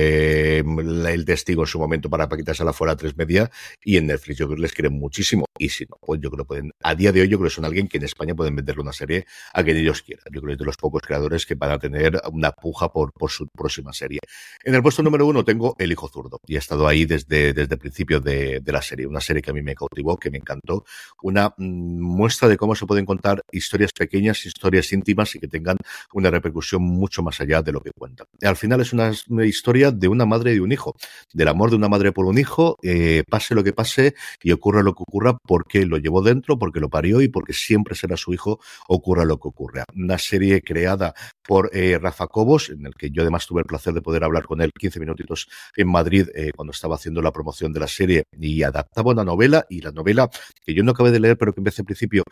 el, 1.07 1.25
testigo 1.25 1.63
en 1.63 1.69
su 1.69 1.79
momento 1.79 2.11
para 2.11 2.29
Paquita 2.29 2.55
Sala 2.55 2.73
fuera 2.73 2.95
a 2.95 2.97
tres 2.97 3.17
media 3.17 3.49
y 3.85 3.99
en 3.99 4.09
Netflix 4.09 4.39
yo 4.39 4.47
creo 4.47 4.57
que 4.57 4.63
les 4.63 4.73
quieren 4.73 4.99
muchísimo. 4.99 5.45
Y 5.59 5.69
si 5.69 5.85
no, 5.85 5.97
pues 6.05 6.21
yo 6.21 6.29
creo 6.33 6.45
que 6.45 6.49
pueden, 6.49 6.73
a 6.83 6.97
día 6.97 7.13
de 7.13 7.21
hoy 7.21 7.29
yo 7.29 7.39
creo 7.39 7.49
que 7.49 7.55
son 7.55 7.65
alguien 7.65 7.87
que 7.87 7.99
en 7.99 8.05
España 8.05 8.35
pueden 8.35 8.57
venderle 8.57 8.83
una 8.83 8.93
serie 8.93 9.27
a 9.53 9.63
quien 9.63 9.77
ellos 9.77 10.03
quieran. 10.03 10.25
Yo 10.33 10.41
creo 10.41 10.49
que 10.49 10.53
es 10.55 10.59
de 10.59 10.65
los 10.65 10.77
pocos 10.77 11.03
creadores 11.03 11.47
que 11.47 11.55
van 11.55 11.71
a 11.71 11.79
tener 11.79 12.21
una 12.33 12.51
puja 12.51 12.89
por, 12.89 13.13
por 13.13 13.31
su 13.31 13.47
próxima 13.47 13.93
serie. 13.93 14.19
En 14.65 14.75
el 14.75 14.83
puesto 14.83 15.05
número 15.05 15.25
uno 15.25 15.45
tengo 15.45 15.77
El 15.79 15.93
Hijo 15.93 16.09
Zurdo 16.09 16.41
y 16.49 16.57
he 16.57 16.59
estado 16.59 16.89
ahí 16.89 17.05
desde, 17.05 17.53
desde 17.53 17.75
el 17.75 17.79
principio 17.79 18.19
de, 18.19 18.59
de 18.59 18.73
la 18.73 18.83
serie. 18.83 19.07
Una 19.07 19.21
serie 19.21 19.41
que 19.41 19.53
a 19.53 19.55
mí 19.55 19.63
me 19.63 19.77
cautivó, 19.77 20.17
que 20.17 20.33
me 20.33 20.39
encantó. 20.39 20.85
Una 21.23 21.55
muestra 21.61 22.49
de 22.49 22.57
cómo 22.57 22.75
se 22.75 22.87
pueden 22.87 23.07
contar 23.07 23.43
historias 23.53 23.93
pequeñas, 23.93 24.45
historias 24.45 24.93
íntimas 24.93 25.35
y 25.35 25.41
que 25.41 25.49
tengan 25.49 25.77
una 26.13 26.31
repercusión 26.31 26.83
mucho 26.83 27.23
más 27.23 27.41
allá 27.41 27.63
de 27.63 27.73
lo 27.73 27.81
que 27.81 27.91
cuentan. 27.93 28.27
Al 28.43 28.57
final 28.57 28.81
es 28.81 28.93
una, 28.93 29.13
historia 29.45 29.91
de 29.91 30.09
una 30.09 30.27
madre 30.27 30.55
y 30.55 30.59
un 30.59 30.73
hijo, 30.73 30.95
del 31.33 31.49
amor 31.49 31.71
de 31.71 31.77
una 31.77 31.89
madre 31.89 32.13
por 32.13 32.27
un 32.27 32.39
hijo, 32.39 32.79
eh, 32.83 33.25
pase 33.29 33.55
lo 33.55 33.63
que 33.63 33.73
pase 33.73 34.15
y 34.43 34.53
ocurra 34.53 34.83
lo 34.83 34.95
que 34.95 35.03
ocurra 35.03 35.39
porque 35.47 35.87
lo 35.87 35.99
llevó 35.99 36.23
dentro, 36.23 36.59
porque 36.59 36.81
lo 36.81 36.89
parió 36.89 37.21
y 37.21 37.29
porque 37.29 37.53
siempre 37.53 37.95
será 37.95 38.17
su 38.17 38.33
hijo, 38.33 38.61
ocurra 38.89 39.25
lo 39.25 39.39
que 39.39 39.49
ocurra. 39.49 39.85
Una 39.95 40.19
serie 40.19 40.63
creada 40.63 41.15
por 41.47 41.71
eh, 41.73 41.99
Rafa 42.01 42.27
Cobos, 42.27 42.71
en 42.71 42.87
el 42.87 42.95
que 42.95 43.11
yo 43.11 43.23
además 43.23 43.47
tuve 43.47 43.61
el 43.61 43.67
placer 43.67 43.93
de 43.93 44.03
poder 44.03 44.25
hablar 44.25 44.45
con 44.45 44.61
él 44.61 44.71
15 44.79 45.01
minutitos 45.01 45.49
en 45.77 45.89
Madrid 45.89 46.29
eh, 46.35 46.53
cuando 46.55 46.73
estaba 46.73 46.95
haciendo 46.95 47.23
la 47.23 47.33
promoción 47.33 47.73
de 47.73 47.81
la 47.81 47.89
serie 47.89 48.25
y 48.39 48.63
adaptaba 48.63 49.13
una 49.13 49.25
novela 49.25 49.67
y 49.69 49.81
la 49.81 49.93
novela 49.93 50.31
que 50.65 50.75
yo 50.75 50.83
no 50.83 50.93
acabé 50.93 51.11
de 51.11 51.21
leer 51.21 51.37
pero 51.37 51.50
que 51.55 51.61
empecé 51.61 51.85
principio, 51.85 52.25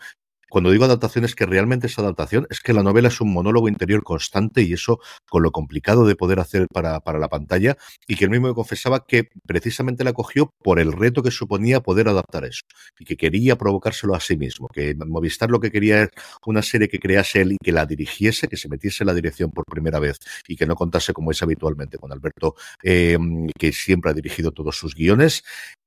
cuando 0.49 0.71
digo 0.71 0.85
adaptación 0.85 1.25
es 1.25 1.35
que 1.35 1.45
realmente 1.45 1.87
es 1.87 1.99
adaptación, 1.99 2.47
es 2.49 2.59
que 2.59 2.73
la 2.73 2.81
novela 2.81 3.09
es 3.09 3.21
un 3.21 3.31
monólogo 3.31 3.69
interior 3.69 4.03
constante 4.03 4.63
y 4.63 4.73
eso 4.73 4.99
con 5.29 5.43
lo 5.43 5.51
complicado 5.51 6.05
de 6.05 6.15
poder 6.15 6.39
hacer 6.39 6.65
para, 6.73 6.99
para 7.01 7.19
la 7.19 7.29
pantalla 7.29 7.77
y 8.07 8.15
que 8.15 8.25
él 8.25 8.31
mismo 8.31 8.47
me 8.47 8.53
confesaba 8.55 9.05
que 9.07 9.29
precisamente 9.45 10.03
la 10.03 10.13
cogió 10.13 10.49
por 10.63 10.79
el 10.79 10.91
reto 10.91 11.21
que 11.21 11.31
suponía 11.31 11.81
poder 11.81 12.07
adaptar 12.07 12.45
eso 12.45 12.61
y 12.97 13.05
que 13.05 13.15
quería 13.15 13.57
provocárselo 13.57 14.15
a 14.15 14.19
sí 14.19 14.37
mismo, 14.37 14.67
que 14.67 14.95
Movistar 14.95 15.49
lo 15.49 15.59
que 15.59 15.71
quería 15.71 16.03
es 16.03 16.09
una 16.45 16.61
serie 16.61 16.87
que 16.87 16.99
crease 16.99 17.41
él 17.41 17.53
y 17.53 17.57
que 17.63 17.71
la 17.71 17.85
dirigiese, 17.85 18.47
que 18.47 18.57
se 18.57 18.69
metiese 18.69 19.03
en 19.03 19.07
la 19.07 19.13
dirección 19.13 19.51
por 19.51 19.65
primera 19.65 19.99
vez 19.99 20.17
y 20.47 20.55
que 20.55 20.65
no 20.65 20.75
contase 20.75 21.13
como 21.13 21.31
es 21.31 21.41
habitualmente 21.41 21.97
con 21.97 22.11
Alberto, 22.11 22.55
eh, 22.83 23.17
que 23.57 23.71
siempre 23.71 24.11
ha 24.11 24.13
dirigido 24.13 24.51
todos 24.51 24.77
sus 24.77 24.95
guiones 24.95 25.43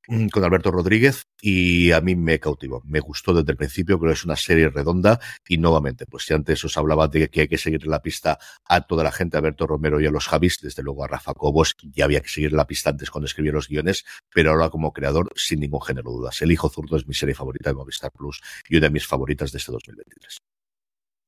con 0.07 0.45
Alberto 0.45 0.71
Rodríguez 0.71 1.27
y 1.41 1.93
a 1.93 2.01
mí 2.01 2.17
me 2.17 2.41
cautivó. 2.41 2.83
Me 2.85 3.01
gustó 3.01 3.33
desde 3.33 3.53
el 3.53 3.57
principio, 3.57 3.99
creo 3.99 4.11
que 4.11 4.15
es 4.19 4.25
una 4.25 4.37
serie 4.37 4.69
redonda 4.69 5.21
y 5.47 5.59
nuevamente, 5.59 6.07
pues 6.07 6.25
si 6.25 6.35
antes 6.35 6.65
os 6.65 6.77
hablaba 6.77 7.09
de 7.09 7.29
que 7.29 7.43
hay 7.43 7.49
que 7.49 7.59
seguir 7.59 7.87
la 7.87 8.03
pista 8.03 8.38
a 8.65 8.81
toda 8.83 9.05
la 9.05 9.12
gente, 9.12 9.37
a 9.37 9.41
Alberto 9.41 9.67
Romero 9.67 10.01
y 10.01 10.07
a 10.07 10.11
los 10.11 10.27
Javis, 10.27 10.59
desde 10.61 10.83
luego 10.83 11.05
a 11.05 11.09
Rafa 11.09 11.35
Cobos, 11.35 11.77
ya 11.83 12.05
había 12.05 12.21
que 12.21 12.29
seguir 12.29 12.53
la 12.53 12.67
pista 12.67 12.91
antes 12.91 13.11
cuando 13.11 13.27
escribía 13.27 13.53
los 13.53 13.69
guiones, 13.69 14.05
pero 14.33 14.51
ahora 14.51 14.71
como 14.71 14.93
creador, 14.93 15.29
sin 15.37 15.61
ningún 15.61 15.83
género 15.83 16.11
de 16.11 16.17
dudas. 16.17 16.43
El 16.43 16.53
Hijo 16.53 16.69
Zurdo 16.69 16.97
es 16.97 17.07
mi 17.07 17.15
serie 17.15 17.35
favorita 17.35 17.71
de 17.71 17.75
Movistar 17.75 18.11
Plus 18.12 18.41
y 18.69 18.77
una 18.77 18.87
de 18.87 18.93
mis 18.93 19.07
favoritas 19.07 19.53
de 19.53 19.59
este 19.59 19.73
2023. 19.73 20.52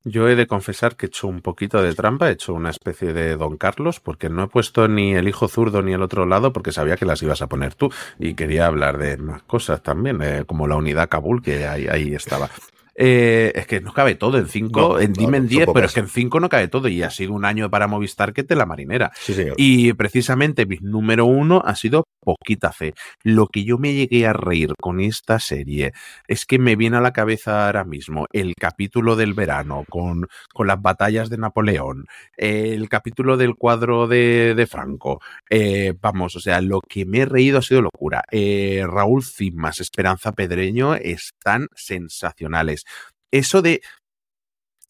Yo 0.06 0.28
he 0.28 0.36
de 0.36 0.46
confesar 0.46 0.96
que 0.96 1.06
he 1.06 1.08
hecho 1.08 1.28
un 1.28 1.40
poquito 1.40 1.82
de 1.82 1.94
trampa, 1.94 2.28
he 2.28 2.32
hecho 2.32 2.52
una 2.52 2.68
especie 2.68 3.14
de 3.14 3.36
Don 3.36 3.56
Carlos, 3.56 4.00
porque 4.00 4.28
no 4.28 4.44
he 4.44 4.48
puesto 4.48 4.86
ni 4.86 5.14
el 5.14 5.26
hijo 5.28 5.48
zurdo 5.48 5.80
ni 5.80 5.94
el 5.94 6.02
otro 6.02 6.26
lado, 6.26 6.52
porque 6.52 6.72
sabía 6.72 6.98
que 6.98 7.06
las 7.06 7.22
ibas 7.22 7.40
a 7.40 7.46
poner 7.46 7.74
tú. 7.74 7.90
Y 8.18 8.34
quería 8.34 8.66
hablar 8.66 8.98
de 8.98 9.16
más 9.16 9.42
cosas 9.44 9.82
también, 9.82 10.20
eh, 10.20 10.44
como 10.46 10.68
la 10.68 10.76
unidad 10.76 11.08
Kabul, 11.08 11.42
que 11.42 11.66
ahí, 11.66 11.86
ahí 11.88 12.14
estaba. 12.14 12.50
Eh, 12.96 13.52
es 13.54 13.66
que 13.66 13.80
no 13.80 13.92
cabe 13.92 14.14
todo 14.14 14.38
en 14.38 14.48
5, 14.48 14.80
no, 14.80 15.00
en 15.00 15.12
dime 15.12 15.38
no, 15.38 15.44
en 15.44 15.48
10, 15.48 15.68
pero 15.72 15.86
es 15.86 15.92
que 15.92 16.00
en 16.00 16.08
5 16.08 16.40
no 16.40 16.48
cabe 16.48 16.68
todo 16.68 16.88
y 16.88 17.02
ha 17.02 17.10
sido 17.10 17.32
un 17.32 17.44
año 17.44 17.70
para 17.70 17.88
Movistar 17.88 18.32
que 18.32 18.44
te 18.44 18.54
la 18.54 18.66
marinera. 18.66 19.10
Sí, 19.14 19.34
señor. 19.34 19.54
Y 19.58 19.92
precisamente 19.94 20.66
mi 20.66 20.78
número 20.80 21.26
uno 21.26 21.62
ha 21.64 21.74
sido 21.74 22.04
poquita 22.20 22.72
fe. 22.72 22.94
Lo 23.22 23.46
que 23.46 23.64
yo 23.64 23.78
me 23.78 23.92
llegué 23.92 24.26
a 24.26 24.32
reír 24.32 24.74
con 24.80 25.00
esta 25.00 25.38
serie 25.38 25.92
es 26.26 26.46
que 26.46 26.58
me 26.58 26.76
viene 26.76 26.96
a 26.96 27.00
la 27.00 27.12
cabeza 27.12 27.66
ahora 27.66 27.84
mismo 27.84 28.26
el 28.32 28.54
capítulo 28.58 29.16
del 29.16 29.34
verano 29.34 29.84
con, 29.88 30.26
con 30.52 30.66
las 30.66 30.80
batallas 30.80 31.30
de 31.30 31.38
Napoleón, 31.38 32.06
el 32.36 32.88
capítulo 32.88 33.36
del 33.36 33.54
cuadro 33.56 34.06
de, 34.06 34.54
de 34.54 34.66
Franco. 34.66 35.20
Eh, 35.50 35.94
vamos, 36.00 36.36
o 36.36 36.40
sea, 36.40 36.60
lo 36.60 36.80
que 36.80 37.04
me 37.04 37.20
he 37.20 37.26
reído 37.26 37.58
ha 37.58 37.62
sido 37.62 37.82
locura. 37.82 38.22
Eh, 38.30 38.84
Raúl 38.86 39.22
Cimas, 39.22 39.80
Esperanza 39.80 40.32
Pedreño 40.32 40.94
están 40.94 41.68
sensacionales. 41.74 42.83
Eso 43.30 43.62
de 43.62 43.82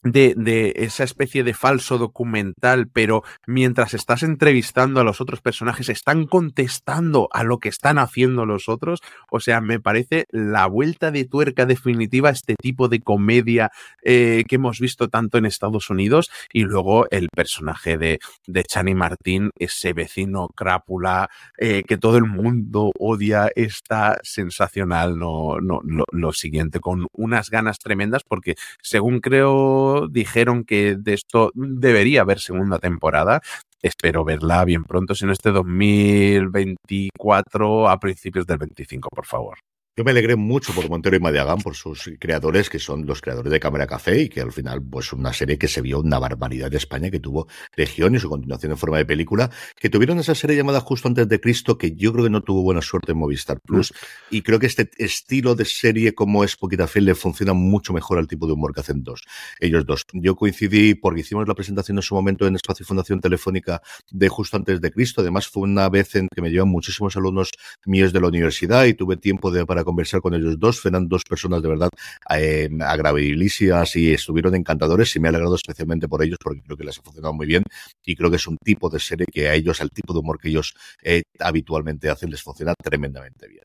de, 0.05 0.73
esa 0.77 1.03
especie 1.03 1.43
de 1.45 1.55
falso 1.55 1.99
documental, 1.99 2.89
pero 2.89 3.23
mientras 3.47 3.95
estás 3.95 4.23
entrevistando 4.23 5.01
a 5.01 5.05
los 5.05 5.21
otros 5.21 5.41
personajes, 5.41 5.89
están 5.89 6.27
contestando 6.27 7.29
a 7.33 7.43
lo 7.43 7.59
que 7.59 7.71
están 7.71 7.99
haciendo 7.99 8.47
los 8.47 8.69
otros. 8.69 9.01
O 9.31 9.41
sea, 9.41 9.61
me 9.61 9.81
parece 9.81 10.27
la 10.31 10.67
vuelta 10.67 11.11
de 11.11 11.25
tuerca 11.25 11.67
definitiva 11.67 12.29
a 12.29 12.33
este 12.33 12.55
tipo 12.55 12.89
de 12.89 13.01
comedia 13.01 13.71
eh, 14.03 14.45
que 14.47 14.57
hemos 14.57 14.79
visto 14.79 15.09
tanto 15.09 15.39
en 15.39 15.47
Estados 15.47 15.91
Unidos. 15.91 16.31
Y 16.53 16.65
luego 16.65 17.07
el 17.11 17.29
personaje 17.31 17.97
de, 17.97 18.21
de 18.47 18.65
Chani 18.65 18.95
Martín, 18.95 19.51
ese 19.59 19.95
vecino 19.95 20.49
crápula 20.55 21.31
eh, 21.59 21.83
que 21.87 21.97
todo 21.97 22.19
el 22.19 22.25
mundo 22.25 22.93
odia, 22.99 23.51
está 23.57 24.19
sensacional. 24.23 25.19
No, 25.19 25.61
no, 25.61 25.81
lo 26.13 26.33
siguiente, 26.33 26.81
con 26.81 27.07
unas 27.13 27.51
ganas 27.51 27.79
tremendas, 27.79 28.23
porque 28.23 28.55
según 28.83 29.21
creo 29.21 29.94
dijeron 30.09 30.65
que 30.65 30.97
de 30.97 31.15
esto 31.15 31.51
debería 31.55 32.23
haber 32.23 32.41
segunda 32.41 32.79
temporada. 32.79 33.41
Espero 33.83 34.25
verla 34.25 34.65
bien 34.65 34.85
pronto, 34.85 35.15
si 35.15 35.27
no 35.27 35.33
este 35.33 35.51
2024 35.51 37.89
a 37.89 37.99
principios 37.99 38.47
del 38.47 38.59
25, 38.59 39.09
por 39.11 39.27
favor. 39.27 39.59
Yo 39.97 40.03
me 40.03 40.11
alegré 40.11 40.35
mucho 40.35 40.73
por 40.73 40.91
Montero 40.91 41.15
y 41.15 41.21
Madiagán, 41.21 41.59
por 41.59 41.77
sus 41.77 42.11
creadores, 42.19 42.69
que 42.69 42.81
son 42.81 43.07
los 43.07 43.21
creadores 43.21 43.53
de 43.53 43.61
Cámara 43.61 43.87
Café, 43.87 44.23
y 44.23 44.29
que 44.29 44.41
al 44.41 44.51
final, 44.51 44.83
pues 44.83 45.13
una 45.13 45.33
serie 45.33 45.57
que 45.57 45.69
se 45.69 45.83
vio 45.83 46.01
una 46.01 46.19
barbaridad 46.19 46.69
de 46.69 46.79
España, 46.79 47.13
que 47.13 47.21
tuvo 47.21 47.47
Legión 47.77 48.17
y 48.17 48.19
su 48.19 48.29
continuación 48.29 48.73
en 48.73 48.79
forma 48.79 48.97
de 48.97 49.07
película, 49.07 49.53
que 49.79 49.89
tuvieron 49.89 50.19
esa 50.19 50.35
serie 50.35 50.57
llamada 50.57 50.81
Justo 50.81 51.07
antes 51.07 51.29
de 51.29 51.41
Cristo, 51.41 51.79
que 51.79 51.95
yo 51.95 52.13
creo 52.13 52.25
que 52.25 52.31
no 52.31 52.43
tuvo 52.43 52.63
buena 52.63 52.83
suerte 52.83 53.13
en 53.13 53.19
Movistar 53.19 53.61
Plus, 53.61 53.93
mm. 53.93 54.35
y 54.35 54.43
creo 54.43 54.59
que 54.59 54.67
este 54.67 54.91
estilo 54.99 55.55
de 55.55 55.65
serie 55.65 56.13
como 56.13 56.43
es 56.43 56.57
Poquita 56.57 56.89
Fe 56.89 57.01
le 57.01 57.15
funciona 57.15 57.53
mucho 57.53 57.93
mejor 57.93 58.19
al 58.19 58.27
tipo 58.27 58.49
de 58.49 58.55
humor 58.55 58.75
que 58.75 58.81
hacen 58.81 59.05
dos, 59.05 59.23
ellos 59.61 59.87
dos. 59.87 60.03
Yo 60.13 60.35
coincidí 60.35 60.97
porque 60.97 61.21
hicimos 61.21 61.47
la 61.47 61.55
presentación 61.55 61.99
en 61.99 62.03
su 62.03 62.17
momento 62.17 62.49
en 62.49 62.57
Espacio 62.57 62.83
y 62.83 62.87
Fundación 62.87 63.21
Telefónica 63.21 63.81
de 64.11 64.29
Justo 64.29 64.57
antes 64.57 64.81
de 64.81 64.91
Cristo, 64.91 65.21
además 65.21 65.47
fue 65.47 65.63
una 65.63 65.89
vez 65.89 66.17
en 66.17 66.27
que 66.35 66.43
me 66.43 66.51
llevan 66.51 66.69
muchísimos 66.69 67.17
alumnos 67.17 67.53
míos 67.87 68.13
de 68.13 68.21
la 68.21 68.27
universidad 68.27 68.87
y 68.87 68.95
tuve 68.95 69.17
tiempo 69.17 69.53
de, 69.53 69.65
para 69.65 69.84
conversar 69.85 70.21
con 70.21 70.35
ellos 70.35 70.59
dos. 70.59 70.85
Eran 70.87 71.09
dos 71.09 71.23
personas 71.29 71.63
de 71.63 71.69
verdad 71.69 71.91
eh, 72.31 72.69
agradabilísimas 72.81 73.97
y 73.97 74.13
estuvieron 74.13 74.55
encantadores 74.55 75.15
y 75.17 75.21
me 75.21 75.29
ha 75.29 75.31
alegrado 75.31 75.55
especialmente 75.55 76.09
por 76.09 76.23
ellos 76.23 76.39
porque 76.43 76.63
creo 76.63 76.77
que 76.77 76.85
les 76.85 76.99
ha 76.99 77.03
funcionado 77.03 77.35
muy 77.35 77.47
bien 77.47 77.63
y 78.05 78.17
creo 78.17 78.31
que 78.31 78.37
es 78.37 78.47
un 78.47 78.57
tipo 78.59 78.89
de 78.91 79.01
serie 79.01 79.27
que 79.31 79.49
a 79.49 79.55
ellos, 79.55 79.81
al 79.81 79.91
tipo 79.91 80.13
de 80.13 80.21
humor 80.21 80.39
que 80.39 80.49
ellos 80.49 80.75
eh, 81.03 81.23
habitualmente 81.39 82.11
hacen, 82.11 82.31
les 82.31 82.43
funciona 82.43 82.75
tremendamente 82.75 83.49
bien. 83.49 83.65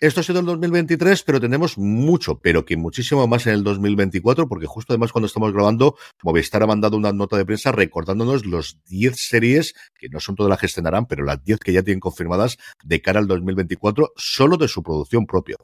Esto 0.00 0.20
ha 0.20 0.22
sido 0.22 0.40
el 0.40 0.46
2023, 0.46 1.22
pero 1.24 1.42
tenemos 1.42 1.76
mucho, 1.76 2.38
pero 2.38 2.64
que 2.64 2.78
muchísimo 2.78 3.26
más 3.26 3.46
en 3.46 3.52
el 3.52 3.62
2024, 3.62 4.48
porque 4.48 4.64
justo 4.64 4.94
además 4.94 5.12
cuando 5.12 5.26
estamos 5.26 5.52
grabando, 5.52 5.94
Movistar 6.22 6.62
ha 6.62 6.66
mandado 6.66 6.96
una 6.96 7.12
nota 7.12 7.36
de 7.36 7.44
prensa 7.44 7.70
recordándonos 7.70 8.46
los 8.46 8.82
10 8.86 9.14
series, 9.14 9.74
que 9.98 10.08
no 10.08 10.18
son 10.18 10.36
todas 10.36 10.48
las 10.48 10.58
que 10.58 10.64
estrenarán, 10.64 11.04
pero 11.04 11.22
las 11.22 11.44
10 11.44 11.60
que 11.60 11.74
ya 11.74 11.82
tienen 11.82 12.00
confirmadas 12.00 12.56
de 12.82 13.02
cara 13.02 13.20
al 13.20 13.26
2024, 13.26 14.14
solo 14.16 14.56
de 14.56 14.68
su 14.68 14.82
producción 14.82 15.26
propia. 15.26 15.56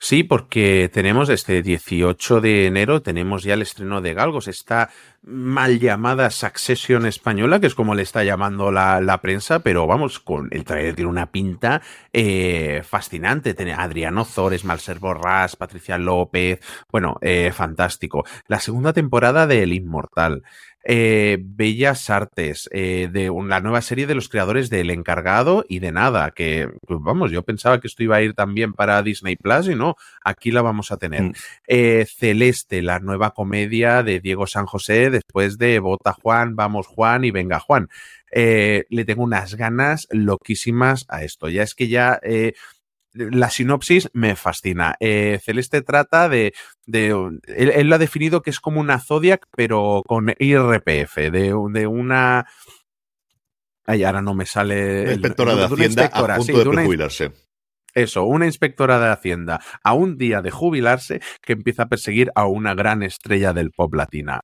Sí, 0.00 0.22
porque 0.22 0.90
tenemos 0.92 1.28
este 1.28 1.62
18 1.62 2.40
de 2.40 2.66
enero, 2.66 3.02
tenemos 3.02 3.42
ya 3.42 3.54
el 3.54 3.62
estreno 3.62 4.00
de 4.00 4.14
Galgos, 4.14 4.48
esta 4.48 4.90
mal 5.22 5.80
llamada 5.80 6.30
Succession 6.30 7.04
española, 7.04 7.60
que 7.60 7.66
es 7.66 7.74
como 7.74 7.94
le 7.94 8.02
está 8.02 8.24
llamando 8.24 8.70
la, 8.70 9.18
prensa, 9.20 9.58
pero 9.60 9.86
vamos, 9.86 10.20
con 10.20 10.48
el 10.52 10.64
trailer 10.64 10.94
tiene 10.94 11.10
una 11.10 11.30
pinta 11.30 11.82
eh, 12.12 12.82
fascinante. 12.84 13.54
Tiene 13.54 13.74
Adriano 13.74 14.24
Zores, 14.24 14.64
Malser 14.64 14.98
Borrás, 14.98 15.56
Patricia 15.56 15.98
López, 15.98 16.60
bueno, 16.90 17.18
eh, 17.20 17.52
fantástico. 17.52 18.24
La 18.46 18.60
segunda 18.60 18.92
temporada 18.92 19.46
de 19.46 19.62
El 19.64 19.72
Inmortal. 19.72 20.42
Eh, 20.90 21.36
Bellas 21.42 22.08
Artes, 22.08 22.66
eh, 22.72 23.10
de 23.12 23.30
la 23.46 23.60
nueva 23.60 23.82
serie 23.82 24.06
de 24.06 24.14
los 24.14 24.30
creadores 24.30 24.70
de 24.70 24.80
El 24.80 24.88
Encargado 24.88 25.66
y 25.68 25.80
de 25.80 25.92
Nada, 25.92 26.30
que 26.30 26.70
pues 26.86 26.98
vamos, 27.02 27.30
yo 27.30 27.42
pensaba 27.42 27.78
que 27.78 27.88
esto 27.88 28.02
iba 28.02 28.16
a 28.16 28.22
ir 28.22 28.32
también 28.32 28.72
para 28.72 29.02
Disney 29.02 29.36
Plus 29.36 29.68
y 29.68 29.74
no, 29.74 29.96
aquí 30.24 30.50
la 30.50 30.62
vamos 30.62 30.90
a 30.90 30.96
tener. 30.96 31.24
Mm. 31.24 31.32
Eh, 31.66 32.06
Celeste, 32.08 32.80
la 32.80 33.00
nueva 33.00 33.32
comedia 33.32 34.02
de 34.02 34.20
Diego 34.20 34.46
San 34.46 34.64
José, 34.64 35.10
después 35.10 35.58
de 35.58 35.78
Vota 35.78 36.14
Juan, 36.14 36.56
Vamos 36.56 36.86
Juan 36.86 37.22
y 37.26 37.32
Venga 37.32 37.60
Juan. 37.60 37.90
Le 38.32 39.04
tengo 39.04 39.24
unas 39.24 39.56
ganas 39.56 40.08
loquísimas 40.10 41.04
a 41.10 41.22
esto. 41.22 41.50
Ya 41.50 41.64
es 41.64 41.74
que 41.74 41.88
ya 41.88 42.18
la 43.18 43.50
sinopsis 43.50 44.08
me 44.12 44.36
fascina. 44.36 44.96
Eh, 45.00 45.40
Celeste 45.42 45.82
trata 45.82 46.28
de. 46.28 46.54
de 46.86 47.08
él, 47.46 47.70
él, 47.74 47.88
lo 47.88 47.96
ha 47.96 47.98
definido 47.98 48.42
que 48.42 48.50
es 48.50 48.60
como 48.60 48.80
una 48.80 49.00
Zodiac, 49.00 49.46
pero 49.56 50.02
con 50.06 50.34
IRPF, 50.38 51.16
de, 51.16 51.54
de 51.72 51.86
una. 51.86 52.46
Ay, 53.86 54.04
ahora 54.04 54.22
no 54.22 54.34
me 54.34 54.46
sale. 54.46 55.06
La 55.06 55.12
inspectora 55.12 55.52
de, 55.52 55.58
de 55.58 55.64
Hacienda 55.64 55.84
inspectora, 55.86 56.34
a 56.34 56.36
punto 56.38 56.52
sí, 56.52 56.58
de, 56.58 56.76
de 56.76 56.84
jubilarse. 56.84 57.47
Eso, 57.98 58.24
una 58.24 58.46
inspectora 58.46 59.00
de 59.00 59.08
Hacienda 59.08 59.60
a 59.82 59.92
un 59.92 60.18
día 60.18 60.40
de 60.40 60.52
jubilarse 60.52 61.20
que 61.42 61.54
empieza 61.54 61.82
a 61.82 61.88
perseguir 61.88 62.30
a 62.36 62.46
una 62.46 62.74
gran 62.74 63.02
estrella 63.02 63.52
del 63.52 63.72
pop 63.72 63.92
latina. 63.92 64.42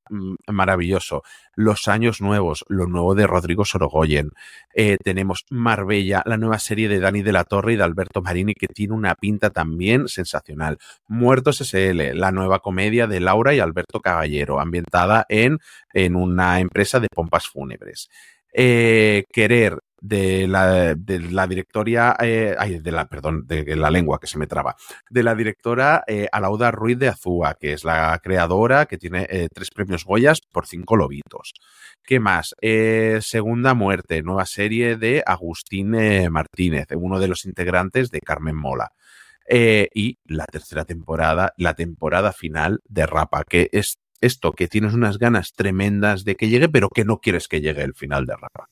Maravilloso. 0.49 1.23
Los 1.55 1.87
años 1.87 2.21
nuevos, 2.21 2.64
lo 2.69 2.88
nuevo 2.88 3.14
de 3.14 3.29
Rodrigo 3.29 3.64
Sorogoyen. 3.64 4.33
Eh, 4.75 4.97
tenemos 5.05 5.45
Marbella, 5.51 6.25
la 6.27 6.37
nueva 6.37 6.59
serie 6.59 6.88
de 6.88 6.99
Dani 6.99 7.23
de 7.23 7.31
la 7.31 7.45
Torre 7.45 7.75
y 7.75 7.77
de 7.77 7.85
Alberto 7.85 8.23
Marini 8.23 8.55
que 8.55 8.67
tiene 8.67 8.95
una 8.95 9.14
pinta 9.14 9.51
también 9.51 10.09
sensacional. 10.09 10.79
Muertos 11.07 11.61
SL, 11.61 12.12
la 12.14 12.33
nueva 12.33 12.59
comedia 12.59 13.07
de 13.07 13.21
Laura 13.21 13.55
y 13.55 13.61
Alberto 13.61 14.01
Caballero, 14.01 14.59
ambientada 14.59 15.27
en, 15.29 15.61
en 15.93 16.17
una 16.17 16.59
empresa 16.59 16.99
de 16.99 17.07
pompas 17.09 17.47
fúnebres. 17.47 18.09
Eh, 18.57 19.25
querer 19.33 19.79
de 20.01 20.47
la, 20.47 20.95
de 20.95 21.21
la 21.21 21.47
directoria, 21.47 22.17
eh, 22.21 22.55
ay, 22.59 22.81
de 22.81 22.93
la, 22.93 23.07
perdón, 23.07 23.47
de 23.47 23.77
la 23.77 23.91
lengua 23.91 24.19
que 24.21 24.27
se 24.27 24.39
me 24.39 24.47
traba, 24.47 24.77
de 25.09 25.23
la 25.23 25.35
directora 25.35 26.05
eh, 26.07 26.29
Alauda 26.31 26.71
Ruiz 26.71 26.99
de 26.99 27.09
Azúa, 27.09 27.55
que 27.55 27.73
es 27.73 27.85
la 27.85 28.19
creadora 28.23 28.87
que 28.87 28.99
tiene 28.99 29.27
eh, 29.31 29.49
tres 29.53 29.71
premios 29.71 30.05
Goyas 30.05 30.41
por 30.53 30.67
cinco 30.67 30.97
lobitos. 30.97 31.53
¿Qué 32.03 32.21
más? 32.21 32.55
Segunda 33.21 33.73
Muerte, 33.73 34.23
nueva 34.23 34.45
serie 34.45 34.97
de 34.97 35.23
Agustín 35.25 35.97
Martínez, 36.31 36.89
uno 36.95 37.19
de 37.19 37.29
los 37.29 37.47
integrantes 37.47 38.11
de 38.11 38.21
Carmen 38.21 38.57
Mola. 38.57 38.91
y 39.49 40.19
la 40.27 40.45
tercera 40.45 40.85
temporada, 40.85 41.55
la 41.57 41.73
temporada 41.73 42.33
final 42.33 42.81
de 42.85 43.07
Rapa, 43.07 43.45
que 43.45 43.71
es 43.73 43.97
esto, 44.21 44.53
que 44.53 44.69
tienes 44.69 44.95
unas 44.95 45.19
ganas 45.19 45.53
tremendas 45.53 46.25
de 46.25 46.35
que 46.35 46.49
llegue, 46.49 46.69
pero 46.69 46.89
que 46.89 47.05
no 47.05 47.19
quieres 47.19 47.49
que 47.49 47.61
llegue 47.61 47.83
el 47.83 47.95
final 47.95 48.27
de 48.27 48.37
Rapa. 48.37 48.69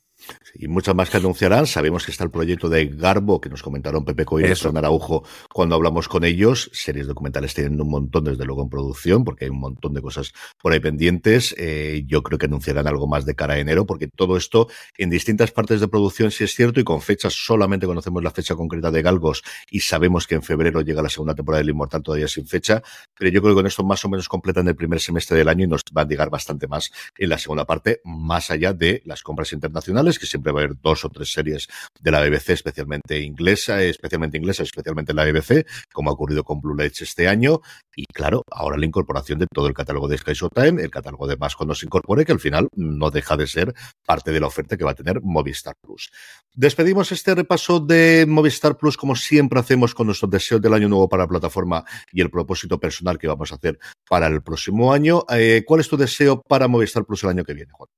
Y 0.55 0.69
muchas 0.69 0.95
más 0.95 1.09
que 1.09 1.17
anunciarán. 1.17 1.67
Sabemos 1.67 2.05
que 2.05 2.11
está 2.11 2.25
el 2.25 2.31
proyecto 2.31 2.69
de 2.69 2.87
Garbo, 2.87 3.41
que 3.41 3.49
nos 3.49 3.63
comentaron 3.63 4.05
Pepe 4.05 4.25
Coy 4.25 4.45
y 4.45 4.77
Araujo 4.77 5.25
cuando 5.53 5.75
hablamos 5.75 6.09
con 6.09 6.25
ellos. 6.25 6.71
Series 6.73 7.07
documentales 7.07 7.55
tienen 7.55 7.81
un 7.81 7.89
montón, 7.89 8.25
desde 8.25 8.45
luego, 8.45 8.63
en 8.63 8.69
producción, 8.69 9.25
porque 9.25 9.47
hay 9.47 9.51
un 9.51 9.61
montón 9.61 9.95
de 9.95 10.03
cosas 10.03 10.33
por 10.61 10.73
ahí 10.73 10.81
pendientes. 10.81 11.55
Eh, 11.59 12.05
yo 12.07 12.23
creo 12.23 12.39
que 12.39 12.47
anunciarán 12.47 12.87
algo 12.87 13.07
más 13.07 13.25
de 13.25 13.35
cara 13.35 13.55
a 13.55 13.59
enero, 13.59 13.87
porque 13.87 14.09
todo 14.09 14.37
esto 14.37 14.69
en 14.99 15.11
distintas 15.11 15.51
partes 15.53 15.81
de 15.81 15.89
producción 15.89 16.31
sí 16.31 16.45
es 16.45 16.55
cierto 16.55 16.81
y 16.81 16.85
con 16.85 17.01
fechas 17.01 17.33
solamente 17.35 17.87
conocemos 17.87 18.23
la 18.23 18.31
fecha 18.31 18.55
concreta 18.55 18.91
de 18.91 19.03
Galgos 19.03 19.43
y 19.71 19.81
sabemos 19.81 20.27
que 20.27 20.35
en 20.35 20.43
febrero 20.43 20.81
llega 20.83 21.03
la 21.03 21.09
segunda 21.09 21.35
temporada 21.35 21.61
del 21.61 21.71
Inmortal 21.71 22.03
todavía 22.03 22.29
sin 22.29 22.47
fecha. 22.47 22.83
Pero 23.19 23.31
yo 23.31 23.41
creo 23.41 23.55
que 23.55 23.61
con 23.61 23.67
esto 23.67 23.85
más 23.85 24.05
o 24.05 24.09
menos 24.09 24.29
completan 24.29 24.69
el 24.69 24.77
primer 24.77 25.01
semestre 25.01 25.39
del 25.39 25.49
año 25.49 25.65
y 25.65 25.69
nos 25.69 25.83
va 25.97 26.03
a 26.03 26.07
llegar 26.07 26.31
bastante 26.31 26.67
más 26.67 26.91
en 27.17 27.29
la 27.29 27.39
segunda 27.39 27.65
parte, 27.65 28.01
más 28.05 28.51
allá 28.51 28.73
de 28.73 29.03
las 29.07 29.23
compras 29.23 29.53
internacionales 29.53 30.19
que 30.19 30.27
siempre 30.27 30.42
va 30.51 30.61
a 30.61 30.65
haber 30.65 30.81
dos 30.81 31.05
o 31.05 31.09
tres 31.09 31.33
series 31.33 31.69
de 32.01 32.11
la 32.11 32.21
BBC, 32.21 32.51
especialmente 32.51 33.21
inglesa, 33.21 33.83
especialmente 33.83 34.39
inglesa, 34.39 34.63
especialmente 34.63 35.13
en 35.13 35.17
la 35.17 35.25
BBC, 35.25 35.67
como 35.93 36.11
ha 36.11 36.15
ocurrido 36.15 36.45
con 36.45 36.61
Blue 36.61 36.75
Lights 36.75 37.03
este 37.03 37.29
año. 37.29 37.61
Y 37.95 38.07
claro, 38.07 38.43
ahora 38.51 38.77
la 38.77 38.87
incorporación 38.87 39.39
de 39.39 39.47
todo 39.47 39.67
el 39.67 39.75
catálogo 39.75 40.09
de 40.09 40.19
Sky 40.19 40.33
Showtime, 40.33 40.83
el 40.83 40.91
catálogo 40.91 41.27
de 41.27 41.37
más 41.37 41.55
cuando 41.55 41.75
se 41.75 41.87
incorpore, 41.87 42.25
que 42.25 42.33
al 42.33 42.41
final 42.41 42.69
no 42.75 43.11
deja 43.11 43.37
de 43.37 43.47
ser 43.47 43.75
parte 44.05 44.33
de 44.33 44.41
la 44.41 44.47
oferta 44.47 44.77
que 44.77 44.85
va 44.85 44.93
a 44.93 44.95
tener 44.95 45.21
Movistar 45.23 45.75
Plus. 45.81 46.11
Despedimos 46.55 47.13
este 47.13 47.35
repaso 47.35 47.81
de 47.81 48.27
Movistar 48.29 48.77
Plus, 48.77 48.97
como 48.97 49.15
siempre 49.15 49.61
hacemos 49.61 49.95
con 49.95 50.07
nuestros 50.07 50.31
deseos 50.31 50.61
del 50.61 50.75
año 50.75 50.89
nuevo 50.89 51.09
para 51.09 51.25
la 51.25 51.29
plataforma 51.29 51.85
y 52.13 52.21
el 52.21 52.31
propósito 52.31 52.79
personal 52.79 53.19
que 53.19 53.29
vamos 53.29 53.53
a 53.53 53.57
hacer 53.57 53.79
para 54.09 54.27
el 54.27 54.43
próximo 54.43 54.93
año. 54.93 55.25
Eh, 55.31 55.65
¿Cuál 55.67 55.81
es 55.81 55.89
tu 55.89 55.97
deseo 55.97 56.43
para 56.43 56.69
Movistar 56.69 57.05
Plus 57.05 57.25
el 57.25 57.31
año 57.31 57.45
que 57.45 57.55
viene, 57.55 57.73
Juan? 57.73 57.89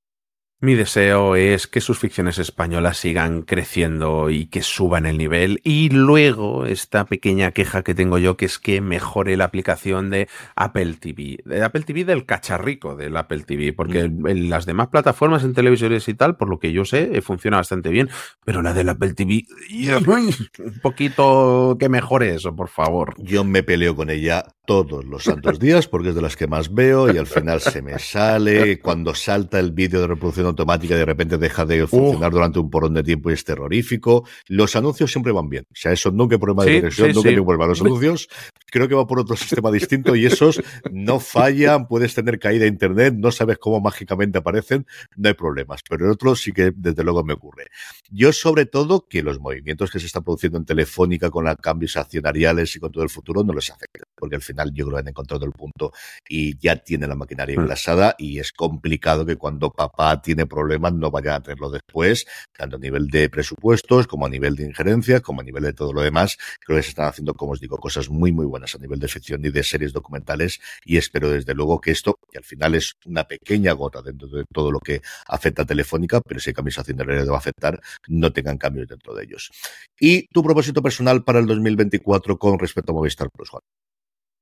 Mi 0.61 0.73
deseo 0.73 1.35
es 1.35 1.67
que 1.67 1.81
sus 1.81 1.99
ficciones 1.99 2.37
españolas 2.37 2.97
sigan 2.97 3.41
creciendo 3.41 4.29
y 4.29 4.45
que 4.47 4.61
suban 4.61 5.05
el 5.05 5.17
nivel. 5.17 5.59
Y 5.65 5.89
luego 5.89 6.65
esta 6.65 7.05
pequeña 7.05 7.51
queja 7.51 7.83
que 7.83 7.93
tengo 7.93 8.17
yo, 8.19 8.37
que 8.37 8.45
es 8.45 8.57
que 8.57 8.79
mejore 8.79 9.35
la 9.35 9.43
aplicación 9.43 10.09
de 10.09 10.29
Apple 10.55 10.93
TV. 10.93 11.39
De 11.43 11.61
Apple 11.61 11.81
TV 11.81 12.05
del 12.05 12.25
cacharrico 12.25 12.95
del 12.95 13.17
Apple 13.17 13.43
TV. 13.43 13.73
Porque 13.73 14.07
mm. 14.07 14.27
en 14.27 14.49
las 14.49 14.65
demás 14.65 14.87
plataformas 14.87 15.43
en 15.43 15.53
televisores 15.53 16.07
y 16.07 16.13
tal, 16.13 16.37
por 16.37 16.47
lo 16.47 16.57
que 16.57 16.71
yo 16.71 16.85
sé, 16.85 17.21
funciona 17.21 17.57
bastante 17.57 17.89
bien. 17.89 18.09
Pero 18.45 18.61
la 18.61 18.73
del 18.73 18.87
Apple 18.87 19.13
TV, 19.13 19.43
un 20.57 20.79
poquito 20.81 21.75
que 21.77 21.89
mejore 21.89 22.33
eso, 22.33 22.55
por 22.55 22.69
favor. 22.69 23.13
Yo 23.17 23.43
me 23.43 23.61
peleo 23.61 23.93
con 23.93 24.09
ella 24.09 24.45
todos 24.65 25.05
los 25.05 25.25
santos 25.25 25.59
días 25.59 25.87
porque 25.87 26.09
es 26.09 26.15
de 26.15 26.21
las 26.21 26.35
que 26.35 26.47
más 26.47 26.73
veo 26.73 27.13
y 27.13 27.17
al 27.17 27.27
final 27.27 27.61
se 27.61 27.81
me 27.81 27.99
sale. 27.99 28.79
Cuando 28.81 29.13
salta 29.13 29.59
el 29.59 29.71
vídeo 29.71 30.01
de 30.01 30.07
reproducción 30.07 30.44
automática 30.47 30.95
de 30.95 31.05
repente 31.05 31.37
deja 31.37 31.65
de 31.65 31.87
funcionar 31.87 32.31
uh. 32.31 32.35
durante 32.35 32.59
un 32.59 32.69
porón 32.69 32.93
de 32.93 33.03
tiempo 33.03 33.29
y 33.29 33.33
es 33.33 33.43
terrorífico. 33.43 34.27
Los 34.47 34.75
anuncios 34.75 35.11
siempre 35.11 35.31
van 35.31 35.49
bien. 35.49 35.65
O 35.69 35.75
sea, 35.75 35.91
eso 35.91 36.11
nunca 36.11 36.35
hay 36.35 36.39
problema 36.39 36.65
de 36.65 36.71
sí, 36.71 36.79
conexión, 36.79 37.09
sí, 37.09 37.15
nunca 37.15 37.29
hay 37.29 37.35
sí. 37.35 37.41
problema. 37.41 37.67
Los 37.67 37.81
anuncios 37.81 38.29
creo 38.71 38.87
que 38.87 38.95
va 38.95 39.07
por 39.07 39.19
otro 39.19 39.35
sistema 39.35 39.71
distinto 39.71 40.15
y 40.15 40.25
esos 40.25 40.61
no 40.91 41.19
fallan, 41.19 41.87
puedes 41.87 42.13
tener 42.13 42.39
caída 42.39 42.63
de 42.63 42.69
internet, 42.69 43.15
no 43.17 43.31
sabes 43.31 43.57
cómo 43.57 43.79
mágicamente 43.79 44.37
aparecen, 44.37 44.85
no 45.15 45.29
hay 45.29 45.35
problemas. 45.35 45.81
Pero 45.87 46.05
en 46.05 46.11
otros 46.11 46.41
sí 46.41 46.51
que 46.51 46.71
desde 46.75 47.03
luego 47.03 47.23
me 47.23 47.33
ocurre. 47.33 47.67
Yo 48.09 48.31
sobre 48.33 48.65
todo 48.65 49.07
que 49.07 49.23
los 49.23 49.39
movimientos 49.39 49.91
que 49.91 49.99
se 49.99 50.07
están 50.07 50.23
produciendo 50.23 50.57
en 50.57 50.65
Telefónica 50.65 51.29
con 51.29 51.45
los 51.45 51.55
cambios 51.57 51.95
accionariales 51.97 52.75
y 52.75 52.79
con 52.79 52.91
todo 52.91 53.03
el 53.03 53.09
futuro 53.09 53.43
no 53.43 53.53
les 53.53 53.69
afecten. 53.71 54.03
Porque 54.15 54.35
al 54.35 54.41
final 54.41 54.71
yo 54.73 54.85
creo 54.85 54.97
que 54.97 55.01
han 55.01 55.07
encontrado 55.07 55.45
el 55.45 55.51
punto 55.51 55.91
y 56.27 56.57
ya 56.57 56.75
tiene 56.75 57.07
la 57.07 57.15
maquinaria 57.15 57.55
engrasada 57.55 58.15
y 58.17 58.39
es 58.39 58.51
complicado 58.51 59.25
que 59.25 59.35
cuando 59.35 59.71
papá 59.71 60.21
tiene 60.21 60.45
problemas 60.45 60.93
no 60.93 61.11
vaya 61.11 61.35
a 61.35 61.41
tenerlo 61.41 61.69
después, 61.69 62.25
tanto 62.57 62.77
a 62.77 62.79
nivel 62.79 63.07
de 63.07 63.29
presupuestos 63.29 64.07
como 64.07 64.25
a 64.25 64.29
nivel 64.29 64.55
de 64.55 64.65
injerencia, 64.65 65.21
como 65.21 65.41
a 65.41 65.43
nivel 65.43 65.63
de 65.63 65.73
todo 65.73 65.93
lo 65.93 66.01
demás. 66.01 66.37
Creo 66.59 66.77
que 66.77 66.83
se 66.83 66.89
están 66.89 67.07
haciendo, 67.07 67.33
como 67.33 67.53
os 67.53 67.59
digo, 67.59 67.77
cosas 67.77 68.09
muy, 68.09 68.31
muy 68.31 68.45
buenas 68.45 68.75
a 68.75 68.79
nivel 68.79 68.99
de 68.99 69.07
ficción 69.07 69.45
y 69.45 69.49
de 69.49 69.63
series 69.63 69.93
documentales 69.93 70.59
y 70.83 70.97
espero 70.97 71.29
desde 71.29 71.53
luego 71.53 71.79
que 71.79 71.91
esto, 71.91 72.17
que 72.31 72.37
al 72.37 72.43
final 72.43 72.75
es 72.75 72.93
una 73.05 73.25
pequeña 73.25 73.73
gota 73.73 74.01
dentro 74.01 74.27
de 74.27 74.45
todo 74.51 74.71
lo 74.71 74.79
que 74.79 75.01
afecta 75.27 75.63
a 75.63 75.65
Telefónica, 75.65 76.21
pero 76.21 76.39
si 76.39 76.53
haciendo 76.79 77.03
el 77.03 77.29
va 77.29 77.35
a 77.35 77.37
afectar, 77.37 77.79
no 78.07 78.31
tengan 78.31 78.57
cambios 78.57 78.87
dentro 78.87 79.13
de 79.13 79.23
ellos. 79.23 79.51
Y 79.99 80.27
tu 80.27 80.43
propósito 80.43 80.81
personal 80.81 81.23
para 81.23 81.39
el 81.39 81.45
2024 81.45 82.37
con 82.37 82.59
respecto 82.59 82.91
a 82.91 82.95
Movistar 82.95 83.29
Plus, 83.31 83.49
Juan. 83.49 83.61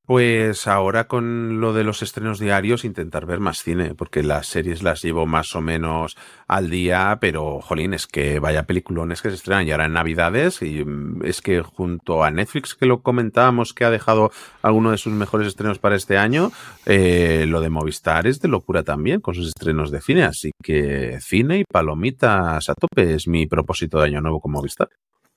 Pues 0.06 0.68
ahora 0.68 1.08
con 1.08 1.62
lo 1.62 1.72
de 1.72 1.86
los 1.86 2.02
estrenos 2.02 2.38
diarios 2.38 2.84
intentar 2.84 3.26
ver 3.26 3.40
más 3.40 3.64
cine, 3.64 3.96
porque 3.96 4.22
las 4.22 4.48
series 4.48 4.84
las 4.84 5.02
llevo 5.02 5.26
más 5.26 5.56
o 5.56 5.62
menos 5.62 6.18
al 6.46 6.70
día, 6.70 7.20
pero 7.22 7.62
jolín, 7.62 7.94
es 7.94 8.06
que 8.06 8.40
vaya 8.40 8.64
peliculones 8.64 9.22
que 9.22 9.30
se 9.30 9.36
estrenan 9.36 9.66
y 9.66 9.72
ahora 9.72 9.86
en 9.86 9.94
Navidades, 9.94 10.62
y 10.62 10.84
mm, 10.84 11.24
es 11.24 11.42
que 11.42 11.62
junto 11.62 12.26
a 12.26 12.32
Netflix 12.32 12.76
que 12.76 12.86
lo 12.86 13.02
comentábamos 13.02 13.74
que 13.74 13.86
ha 13.86 13.92
dejado 13.92 14.32
alguno 14.62 14.92
de 14.92 14.98
sus 14.98 15.14
mejores 15.14 15.48
estrenos 15.48 15.80
para 15.80 15.96
este 15.96 16.18
año, 16.18 16.52
eh, 16.86 17.46
lo 17.48 17.62
de 17.62 17.70
Movistar 17.70 18.28
es 18.28 18.42
de 18.42 18.50
locura 18.50 18.84
también 18.84 19.22
con 19.22 19.36
sus 19.36 19.48
estrenos 19.48 19.90
de 19.90 20.02
cine, 20.02 20.24
así 20.24 20.52
que 20.62 21.18
cine 21.22 21.60
y 21.60 21.64
palomitas 21.64 22.70
a 22.70 22.74
tope 22.74 23.14
es 23.14 23.30
mi 23.30 23.48
propósito 23.48 24.00
de 24.00 24.08
año 24.08 24.20
nuevo 24.20 24.42
con 24.42 24.52
Movistar. 24.52 24.90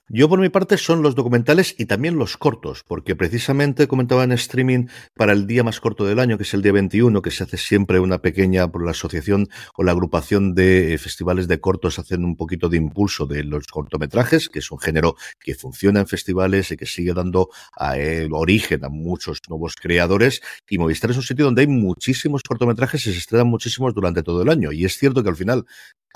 Yo 0.08 0.28
por 0.28 0.38
mi 0.38 0.50
parte 0.50 0.78
son 0.78 1.02
los 1.02 1.16
documentales 1.16 1.74
y 1.76 1.86
también 1.86 2.16
los 2.16 2.36
cortos, 2.36 2.84
porque 2.86 3.16
precisamente 3.16 3.88
comentaba 3.88 4.22
en 4.22 4.30
streaming 4.30 4.86
para 5.16 5.32
el 5.32 5.48
día 5.48 5.64
más 5.64 5.80
corto 5.80 6.04
del 6.04 6.20
año, 6.20 6.36
que 6.36 6.44
es 6.44 6.54
el 6.54 6.62
día 6.62 6.70
21, 6.70 7.22
que 7.22 7.32
se 7.32 7.42
hace 7.42 7.56
siempre 7.56 7.98
una 7.98 8.18
pequeña, 8.18 8.70
por 8.70 8.84
la 8.84 8.92
asociación 8.92 9.48
o 9.74 9.82
la 9.82 9.90
agrupación 9.90 10.54
de 10.54 10.94
eh, 10.94 10.98
festivales 10.98 11.48
de 11.48 11.58
cortos, 11.58 11.98
hacen 11.98 12.24
un 12.24 12.36
poquito 12.36 12.68
de 12.68 12.76
impulso 12.76 13.26
de 13.26 13.42
los 13.42 13.66
cortometrajes, 13.66 14.48
que 14.48 14.60
es 14.60 14.70
un 14.70 14.78
género 14.78 15.16
que 15.40 15.56
funciona 15.56 15.98
en 15.98 16.06
festivales 16.06 16.70
y 16.70 16.76
que 16.76 16.86
sigue 16.86 17.12
dando 17.12 17.48
eh, 17.96 18.28
origen 18.30 18.84
a 18.84 18.88
muchos 18.88 19.40
nuevos 19.48 19.74
creadores. 19.74 20.40
Y 20.70 20.78
Movistar 20.78 21.10
es 21.10 21.16
un 21.16 21.24
sitio 21.24 21.46
donde 21.46 21.62
hay 21.62 21.66
muchísimos 21.66 22.44
cortometrajes 22.44 23.04
y 23.08 23.12
se 23.12 23.18
estrenan 23.18 23.48
muchísimos 23.48 23.92
durante 23.92 24.22
todo 24.22 24.42
el 24.42 24.50
año. 24.50 24.70
Y 24.70 24.84
es 24.84 24.96
cierto 24.96 25.24
que 25.24 25.30
al 25.30 25.36
final 25.36 25.66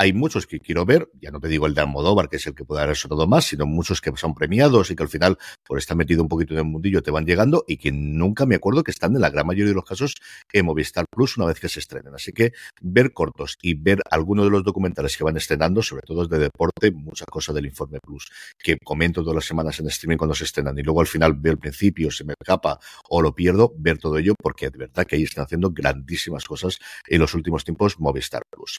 hay 0.00 0.14
muchos 0.14 0.46
que 0.46 0.60
quiero 0.60 0.86
ver, 0.86 1.10
ya 1.20 1.30
no 1.30 1.40
te 1.40 1.48
digo 1.48 1.66
el 1.66 1.74
de 1.74 1.82
Almodóvar, 1.82 2.30
que 2.30 2.36
es 2.36 2.46
el 2.46 2.54
que 2.54 2.64
puede 2.64 2.80
haber 2.80 2.96
todo 2.96 3.26
más, 3.26 3.44
sino 3.44 3.66
muchos 3.66 4.00
que 4.00 4.10
son 4.16 4.34
premiados 4.34 4.90
y 4.90 4.96
que 4.96 5.02
al 5.02 5.10
final, 5.10 5.36
por 5.62 5.76
estar 5.76 5.94
metido 5.94 6.22
un 6.22 6.28
poquito 6.30 6.54
en 6.54 6.60
el 6.60 6.64
mundillo, 6.64 7.02
te 7.02 7.10
van 7.10 7.26
llegando 7.26 7.64
y 7.68 7.76
que 7.76 7.92
nunca 7.92 8.46
me 8.46 8.54
acuerdo 8.54 8.82
que 8.82 8.92
están 8.92 9.14
en 9.14 9.20
la 9.20 9.28
gran 9.28 9.46
mayoría 9.46 9.68
de 9.68 9.74
los 9.74 9.84
casos 9.84 10.14
en 10.54 10.64
Movistar 10.64 11.04
Plus 11.10 11.36
una 11.36 11.44
vez 11.44 11.60
que 11.60 11.68
se 11.68 11.80
estrenen. 11.80 12.14
Así 12.14 12.32
que 12.32 12.54
ver 12.80 13.12
cortos 13.12 13.58
y 13.60 13.74
ver 13.74 14.00
algunos 14.10 14.46
de 14.46 14.50
los 14.50 14.64
documentales 14.64 15.18
que 15.18 15.24
van 15.24 15.36
estrenando, 15.36 15.82
sobre 15.82 16.00
todo 16.00 16.26
de 16.26 16.38
deporte, 16.38 16.92
muchas 16.92 17.26
cosas 17.26 17.54
del 17.54 17.66
Informe 17.66 17.98
Plus, 18.00 18.32
que 18.58 18.78
comento 18.82 19.20
todas 19.20 19.34
las 19.34 19.44
semanas 19.44 19.80
en 19.80 19.88
streaming 19.88 20.16
cuando 20.16 20.34
se 20.34 20.44
estrenan 20.44 20.78
y 20.78 20.82
luego 20.82 21.02
al 21.02 21.08
final 21.08 21.34
veo 21.34 21.52
el 21.52 21.58
principio, 21.58 22.10
se 22.10 22.24
me 22.24 22.32
escapa 22.40 22.78
o 23.10 23.20
lo 23.20 23.34
pierdo, 23.34 23.74
ver 23.76 23.98
todo 23.98 24.16
ello, 24.16 24.32
porque 24.42 24.70
de 24.70 24.78
verdad 24.78 25.04
que 25.04 25.16
ahí 25.16 25.24
están 25.24 25.44
haciendo 25.44 25.70
grandísimas 25.70 26.46
cosas 26.46 26.78
en 27.06 27.20
los 27.20 27.34
últimos 27.34 27.64
tiempos 27.64 28.00
Movistar 28.00 28.44
Plus. 28.50 28.78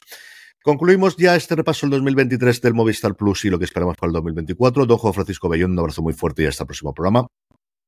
Concluimos 0.62 1.16
ya 1.16 1.34
este 1.34 1.56
repaso 1.56 1.86
del 1.86 1.90
2023 1.92 2.60
del 2.60 2.74
Movistar 2.74 3.16
Plus 3.16 3.44
y 3.44 3.50
lo 3.50 3.58
que 3.58 3.64
esperamos 3.64 3.96
para 3.96 4.08
el 4.08 4.14
2024. 4.14 4.86
Don 4.86 4.98
Juan 4.98 5.14
Francisco 5.14 5.48
Bellón, 5.48 5.72
un 5.72 5.80
abrazo 5.80 6.02
muy 6.02 6.12
fuerte 6.12 6.44
y 6.44 6.46
hasta 6.46 6.62
el 6.62 6.68
próximo 6.68 6.94
programa. 6.94 7.26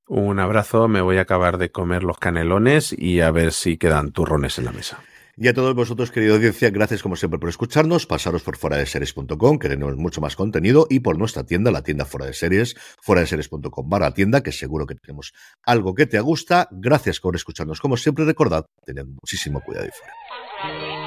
Un 0.09 0.39
abrazo, 0.41 0.89
me 0.89 1.01
voy 1.01 1.19
a 1.19 1.23
acabar 1.23 1.57
de 1.57 1.71
comer 1.71 2.03
los 2.03 2.19
canelones 2.19 2.93
y 2.97 3.21
a 3.21 3.31
ver 3.31 3.53
si 3.53 3.79
quedan 3.79 4.11
turrones 4.11 4.59
en 4.59 4.65
la 4.65 4.73
mesa. 4.73 4.99
Y 5.37 5.49
a 5.49 5.55
todos 5.55 5.75
vosotros, 5.75 6.11
querida 6.11 6.35
audiencia, 6.35 6.71
gracias 6.71 7.03
como 7.03 7.17
siempre 7.17 7.39
por 7.41 7.49
escucharnos. 7.49 8.07
Pasaros 8.07 8.43
por 8.43 8.57
fuera 8.57 8.77
de 8.77 8.87
series.com, 8.87 9.59
que 9.59 9.69
tenemos 9.69 9.97
mucho 9.97 10.21
más 10.21 10.37
contenido, 10.37 10.87
y 10.91 11.01
por 11.01 11.19
nuestra 11.19 11.45
tienda, 11.45 11.73
la 11.73 11.83
tienda 11.83 12.05
fuera 12.05 12.27
de 12.27 12.35
series, 12.35 12.77
fuera 13.01 13.21
de 13.21 13.27
series.com 13.27 13.89
barra 13.89 14.13
tienda, 14.13 14.43
que 14.43 14.53
seguro 14.53 14.87
que 14.87 14.95
tenemos 14.95 15.33
algo 15.65 15.95
que 15.95 16.07
te 16.07 16.21
gusta. 16.21 16.69
Gracias 16.71 17.19
por 17.19 17.35
escucharnos. 17.35 17.81
Como 17.81 17.97
siempre, 17.97 18.25
recordad, 18.25 18.67
tened 18.85 19.07
muchísimo 19.07 19.61
cuidado 19.61 19.87
y 19.87 19.91
fuera. 19.91 21.04